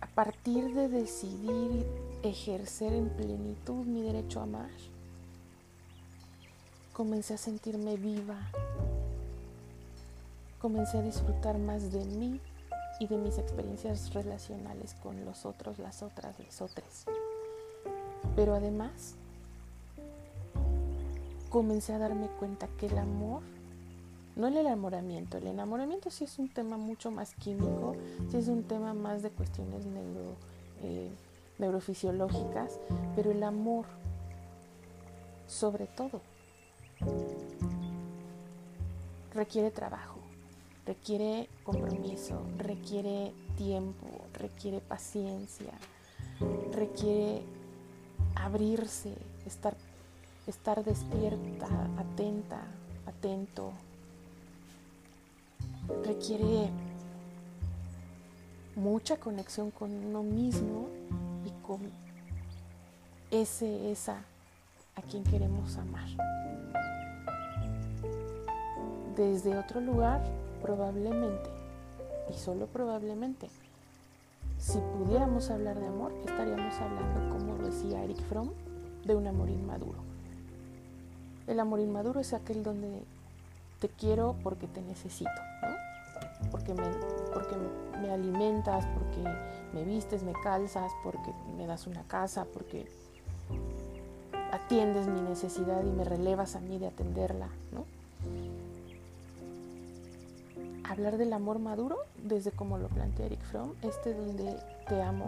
a 0.00 0.06
partir 0.14 0.72
de 0.74 0.88
decidir 0.88 1.86
ejercer 2.22 2.92
en 2.92 3.08
plenitud 3.10 3.84
mi 3.84 4.02
derecho 4.02 4.40
a 4.40 4.44
amar, 4.44 4.70
comencé 6.92 7.34
a 7.34 7.38
sentirme 7.38 7.96
viva, 7.96 8.38
comencé 10.60 10.98
a 10.98 11.02
disfrutar 11.02 11.58
más 11.58 11.92
de 11.92 12.04
mí 12.04 12.40
y 13.00 13.06
de 13.08 13.16
mis 13.16 13.38
experiencias 13.38 14.14
relacionales 14.14 14.94
con 14.94 15.24
los 15.24 15.44
otros, 15.44 15.78
las 15.78 16.02
otras, 16.02 16.38
los 16.38 16.60
otros. 16.60 17.04
Pero 18.36 18.54
además 18.54 19.16
comencé 21.54 21.92
a 21.92 21.98
darme 21.98 22.26
cuenta 22.40 22.66
que 22.66 22.86
el 22.86 22.98
amor 22.98 23.40
no 24.34 24.48
el 24.48 24.56
enamoramiento. 24.56 25.38
El 25.38 25.46
enamoramiento 25.46 26.10
sí 26.10 26.24
es 26.24 26.40
un 26.40 26.48
tema 26.48 26.76
mucho 26.76 27.12
más 27.12 27.32
químico, 27.36 27.94
sí 28.28 28.38
es 28.38 28.48
un 28.48 28.64
tema 28.64 28.92
más 28.92 29.22
de 29.22 29.30
cuestiones 29.30 29.84
eh, 30.82 31.12
neurofisiológicas, 31.60 32.80
pero 33.14 33.30
el 33.30 33.40
amor, 33.44 33.84
sobre 35.46 35.86
todo, 35.86 36.22
requiere 39.32 39.70
trabajo, 39.70 40.18
requiere 40.84 41.48
compromiso, 41.62 42.42
requiere 42.58 43.32
tiempo, 43.56 44.08
requiere 44.32 44.80
paciencia, 44.80 45.74
requiere 46.72 47.42
abrirse, 48.34 49.14
estar, 49.46 49.76
estar 50.46 50.84
despierta, 50.84 51.66
atenta, 51.96 52.60
atento, 53.06 53.72
requiere 56.04 56.70
mucha 58.76 59.16
conexión 59.16 59.70
con 59.70 59.90
uno 59.92 60.22
mismo 60.22 60.88
y 61.44 61.66
con 61.66 61.80
ese, 63.30 63.90
esa 63.90 64.22
a 64.96 65.02
quien 65.02 65.24
queremos 65.24 65.76
amar. 65.76 66.08
Desde 69.16 69.56
otro 69.56 69.80
lugar, 69.80 70.22
probablemente, 70.60 71.50
y 72.30 72.38
solo 72.38 72.66
probablemente, 72.66 73.48
si 74.58 74.78
pudiéramos 74.78 75.50
hablar 75.50 75.78
de 75.78 75.86
amor, 75.86 76.12
estaríamos 76.26 76.74
hablando, 76.74 77.36
como 77.36 77.56
decía 77.58 78.02
Eric 78.02 78.20
Fromm, 78.28 78.50
de 79.04 79.14
un 79.14 79.26
amor 79.26 79.50
inmaduro. 79.50 80.13
El 81.46 81.60
amor 81.60 81.80
inmaduro 81.80 82.20
es 82.20 82.32
aquel 82.32 82.62
donde 82.62 83.02
te 83.80 83.88
quiero 83.88 84.34
porque 84.42 84.66
te 84.66 84.80
necesito, 84.80 85.30
porque, 86.50 86.72
me, 86.72 86.84
porque 87.34 87.54
me 88.00 88.10
alimentas, 88.10 88.86
porque 88.86 89.22
me 89.74 89.84
vistes, 89.84 90.22
me 90.22 90.32
calzas, 90.32 90.90
porque 91.02 91.32
me 91.56 91.66
das 91.66 91.86
una 91.86 92.02
casa, 92.04 92.46
porque 92.52 92.86
atiendes 94.52 95.06
mi 95.06 95.20
necesidad 95.20 95.84
y 95.84 95.90
me 95.90 96.04
relevas 96.04 96.56
a 96.56 96.60
mí 96.60 96.78
de 96.78 96.86
atenderla. 96.86 97.48
¿no? 97.72 97.84
Hablar 100.88 101.18
del 101.18 101.32
amor 101.32 101.58
maduro, 101.58 101.98
desde 102.22 102.52
como 102.52 102.78
lo 102.78 102.88
plantea 102.88 103.26
Eric 103.26 103.42
Fromm, 103.42 103.72
este 103.82 104.14
donde 104.14 104.56
te 104.88 105.02
amo, 105.02 105.26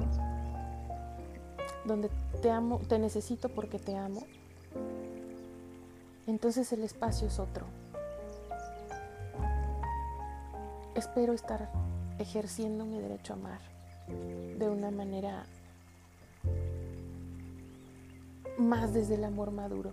donde 1.85 2.09
te 2.41 2.51
amo, 2.51 2.81
te 2.89 2.99
necesito 2.99 3.49
porque 3.49 3.79
te 3.79 3.97
amo, 3.97 4.23
entonces 6.27 6.73
el 6.73 6.83
espacio 6.83 7.29
es 7.29 7.39
otro. 7.39 7.67
Espero 10.95 11.33
estar 11.33 11.71
ejerciendo 12.19 12.85
mi 12.85 13.01
derecho 13.01 13.35
a 13.35 13.37
amar 13.37 13.61
de 14.59 14.69
una 14.69 14.91
manera 14.91 15.45
más 18.59 18.95
desde 18.95 19.15
el 19.15 19.25
amor 19.25 19.51
maduro. 19.51 19.93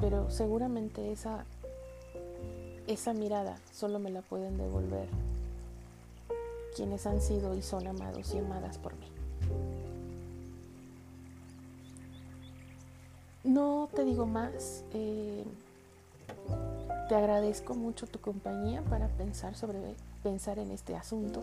Pero 0.00 0.30
seguramente 0.30 1.12
esa, 1.12 1.44
esa 2.86 3.12
mirada 3.12 3.58
solo 3.72 3.98
me 3.98 4.10
la 4.10 4.22
pueden 4.22 4.56
devolver 4.56 5.08
quienes 6.74 7.06
han 7.06 7.20
sido 7.20 7.54
y 7.54 7.62
son 7.62 7.86
amados 7.86 8.34
y 8.34 8.38
amadas 8.38 8.78
por 8.78 8.96
mí. 8.96 9.13
No 13.54 13.88
te 13.94 14.04
digo 14.04 14.26
más. 14.26 14.82
Eh, 14.94 15.44
te 17.08 17.14
agradezco 17.14 17.76
mucho 17.76 18.08
tu 18.08 18.18
compañía 18.18 18.82
para 18.82 19.06
pensar 19.06 19.54
sobre 19.54 19.78
pensar 20.24 20.58
en 20.58 20.72
este 20.72 20.96
asunto. 20.96 21.40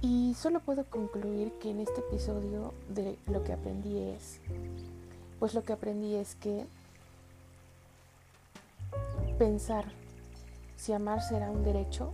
Y 0.00 0.34
solo 0.34 0.60
puedo 0.60 0.84
concluir 0.84 1.50
que 1.60 1.70
en 1.72 1.80
este 1.80 2.02
episodio 2.02 2.72
de 2.88 3.18
lo 3.26 3.42
que 3.42 3.52
aprendí 3.52 3.98
es, 3.98 4.38
pues 5.40 5.54
lo 5.54 5.64
que 5.64 5.72
aprendí 5.72 6.14
es 6.14 6.36
que 6.36 6.66
pensar 9.40 9.86
si 10.76 10.92
amar 10.92 11.20
será 11.20 11.50
un 11.50 11.64
derecho 11.64 12.12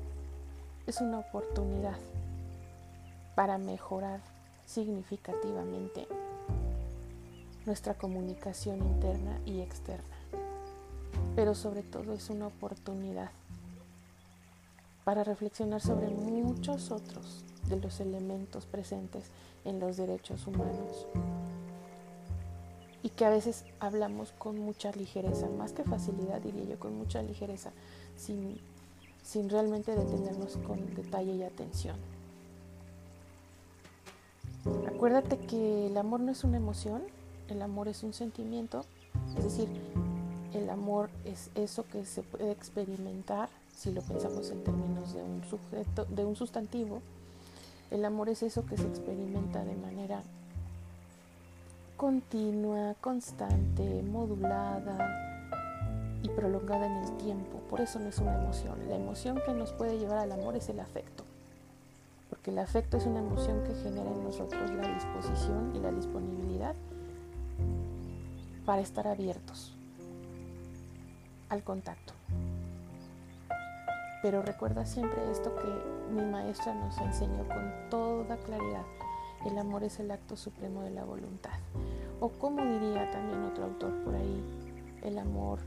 es 0.86 1.02
una 1.02 1.18
oportunidad 1.18 1.98
para 3.34 3.58
mejorar 3.58 4.20
significativamente 4.64 6.08
nuestra 7.66 7.94
comunicación 7.94 8.78
interna 8.78 9.38
y 9.46 9.60
externa. 9.60 10.04
Pero 11.36 11.54
sobre 11.54 11.82
todo 11.82 12.12
es 12.12 12.30
una 12.30 12.46
oportunidad 12.46 13.30
para 15.04 15.24
reflexionar 15.24 15.80
sobre 15.80 16.08
muchos 16.08 16.90
otros 16.90 17.44
de 17.68 17.80
los 17.80 18.00
elementos 18.00 18.66
presentes 18.66 19.24
en 19.64 19.80
los 19.80 19.96
derechos 19.96 20.46
humanos 20.46 21.06
y 23.02 23.08
que 23.10 23.24
a 23.24 23.30
veces 23.30 23.64
hablamos 23.78 24.32
con 24.32 24.58
mucha 24.58 24.92
ligereza, 24.92 25.48
más 25.48 25.72
que 25.72 25.84
facilidad 25.84 26.40
diría 26.40 26.64
yo, 26.64 26.78
con 26.78 26.96
mucha 26.96 27.22
ligereza, 27.22 27.70
sin, 28.16 28.60
sin 29.22 29.48
realmente 29.48 29.94
detenernos 29.94 30.58
con 30.58 30.94
detalle 30.94 31.32
y 31.32 31.42
atención. 31.42 31.96
Acuérdate 34.86 35.38
que 35.38 35.86
el 35.86 35.96
amor 35.96 36.20
no 36.20 36.32
es 36.32 36.44
una 36.44 36.58
emoción, 36.58 37.02
el 37.50 37.62
amor 37.62 37.88
es 37.88 38.02
un 38.02 38.12
sentimiento, 38.12 38.84
es 39.36 39.44
decir, 39.44 39.68
el 40.54 40.68
amor 40.70 41.10
es 41.24 41.50
eso 41.54 41.84
que 41.86 42.04
se 42.04 42.22
puede 42.22 42.50
experimentar 42.50 43.48
si 43.76 43.92
lo 43.92 44.02
pensamos 44.02 44.50
en 44.50 44.62
términos 44.62 45.14
de 45.14 45.22
un 45.22 45.42
sujeto, 45.44 46.04
de 46.06 46.24
un 46.24 46.36
sustantivo, 46.36 47.00
el 47.90 48.04
amor 48.04 48.28
es 48.28 48.42
eso 48.42 48.66
que 48.66 48.76
se 48.76 48.86
experimenta 48.86 49.64
de 49.64 49.74
manera 49.74 50.22
continua, 51.96 52.94
constante, 53.00 54.02
modulada 54.02 55.50
y 56.22 56.28
prolongada 56.28 56.86
en 56.86 56.96
el 57.04 57.16
tiempo. 57.16 57.58
Por 57.68 57.80
eso 57.80 57.98
no 57.98 58.08
es 58.08 58.18
una 58.18 58.40
emoción. 58.40 58.78
La 58.88 58.96
emoción 58.96 59.40
que 59.44 59.52
nos 59.52 59.72
puede 59.72 59.98
llevar 59.98 60.18
al 60.18 60.32
amor 60.32 60.56
es 60.56 60.68
el 60.68 60.80
afecto. 60.80 61.24
Porque 62.28 62.52
el 62.52 62.58
afecto 62.58 62.96
es 62.96 63.06
una 63.06 63.18
emoción 63.18 63.64
que 63.64 63.74
genera 63.74 64.10
en 64.10 64.22
nosotros 64.22 64.70
la 64.70 64.94
disposición 64.94 65.72
y 65.74 65.80
la 65.80 65.90
disponibilidad 65.90 66.74
para 68.70 68.82
estar 68.82 69.08
abiertos 69.08 69.74
al 71.48 71.64
contacto. 71.64 72.12
Pero 74.22 74.42
recuerda 74.42 74.86
siempre 74.86 75.28
esto 75.28 75.52
que 75.56 76.14
mi 76.14 76.22
maestra 76.22 76.76
nos 76.76 76.96
enseñó 76.98 77.48
con 77.48 77.90
toda 77.90 78.36
claridad. 78.36 78.84
El 79.44 79.58
amor 79.58 79.82
es 79.82 79.98
el 79.98 80.12
acto 80.12 80.36
supremo 80.36 80.82
de 80.82 80.90
la 80.90 81.02
voluntad. 81.02 81.58
O 82.20 82.28
como 82.28 82.64
diría 82.64 83.10
también 83.10 83.42
otro 83.42 83.64
autor 83.64 83.92
por 84.04 84.14
ahí, 84.14 84.40
el 85.02 85.18
amor 85.18 85.58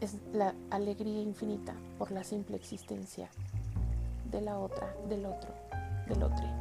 es 0.00 0.16
la 0.32 0.52
alegría 0.70 1.22
infinita 1.22 1.74
por 1.96 2.10
la 2.10 2.24
simple 2.24 2.56
existencia 2.56 3.30
de 4.32 4.40
la 4.40 4.58
otra, 4.58 4.92
del 5.08 5.26
otro, 5.26 5.54
del 6.08 6.24
otro. 6.24 6.59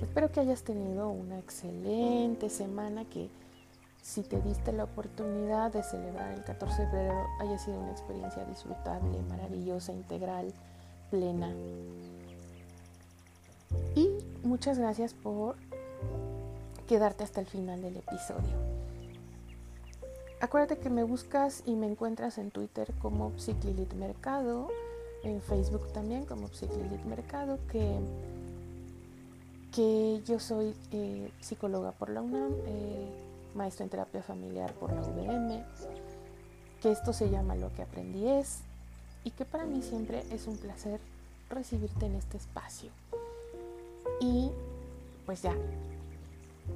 Espero 0.00 0.30
que 0.30 0.40
hayas 0.40 0.62
tenido 0.62 1.08
una 1.08 1.38
excelente 1.38 2.50
semana 2.50 3.04
que 3.04 3.28
si 4.02 4.22
te 4.22 4.40
diste 4.42 4.72
la 4.72 4.84
oportunidad 4.84 5.72
de 5.72 5.82
celebrar 5.82 6.32
el 6.32 6.44
14 6.44 6.82
de 6.82 6.88
febrero, 6.88 7.26
haya 7.40 7.58
sido 7.58 7.80
una 7.80 7.92
experiencia 7.92 8.44
disfrutable, 8.44 9.22
maravillosa, 9.30 9.92
integral, 9.92 10.52
plena. 11.10 11.50
Y 13.94 14.10
muchas 14.42 14.78
gracias 14.78 15.14
por 15.14 15.56
quedarte 16.86 17.24
hasta 17.24 17.40
el 17.40 17.46
final 17.46 17.80
del 17.80 17.96
episodio. 17.96 18.74
Acuérdate 20.40 20.76
que 20.76 20.90
me 20.90 21.04
buscas 21.04 21.62
y 21.64 21.74
me 21.74 21.86
encuentras 21.86 22.36
en 22.36 22.50
Twitter 22.50 22.92
como 23.00 23.32
Psiclilit 23.38 23.94
Mercado, 23.94 24.68
en 25.22 25.40
Facebook 25.40 25.90
también 25.92 26.26
como 26.26 26.48
Psiclilit 26.48 27.02
Mercado, 27.04 27.58
que, 27.72 27.98
que 29.74 30.22
yo 30.24 30.38
soy 30.38 30.74
eh, 30.92 31.30
psicóloga 31.40 31.92
por 31.92 32.10
la 32.10 32.22
UNAM. 32.22 32.52
Eh, 32.66 33.24
maestro 33.54 33.84
en 33.84 33.90
terapia 33.90 34.22
familiar 34.22 34.72
por 34.74 34.92
la 34.92 35.00
UVM, 35.00 35.64
que 36.82 36.90
esto 36.90 37.12
se 37.12 37.30
llama 37.30 37.54
Lo 37.54 37.72
que 37.72 37.82
aprendí 37.82 38.26
es 38.28 38.60
y 39.22 39.30
que 39.30 39.44
para 39.44 39.64
mí 39.64 39.82
siempre 39.82 40.24
es 40.30 40.46
un 40.46 40.56
placer 40.58 41.00
recibirte 41.48 42.06
en 42.06 42.16
este 42.16 42.36
espacio. 42.36 42.90
Y 44.20 44.50
pues 45.24 45.42
ya, 45.42 45.54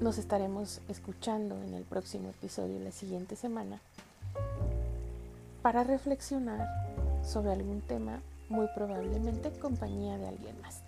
nos 0.01 0.19
estaremos 0.19 0.81
escuchando 0.89 1.57
en 1.63 1.75
el 1.75 1.85
próximo 1.85 2.31
episodio 2.31 2.79
la 2.79 2.93
siguiente 2.93 3.37
semana 3.37 3.81
para 5.63 5.85
reflexionar 5.85 6.67
sobre 7.25 7.53
algún 7.53 7.81
tema, 7.83 8.21
muy 8.49 8.67
probablemente 8.75 9.49
en 9.49 9.59
compañía 9.59 10.17
de 10.17 10.29
alguien 10.29 10.59
más. 10.63 10.88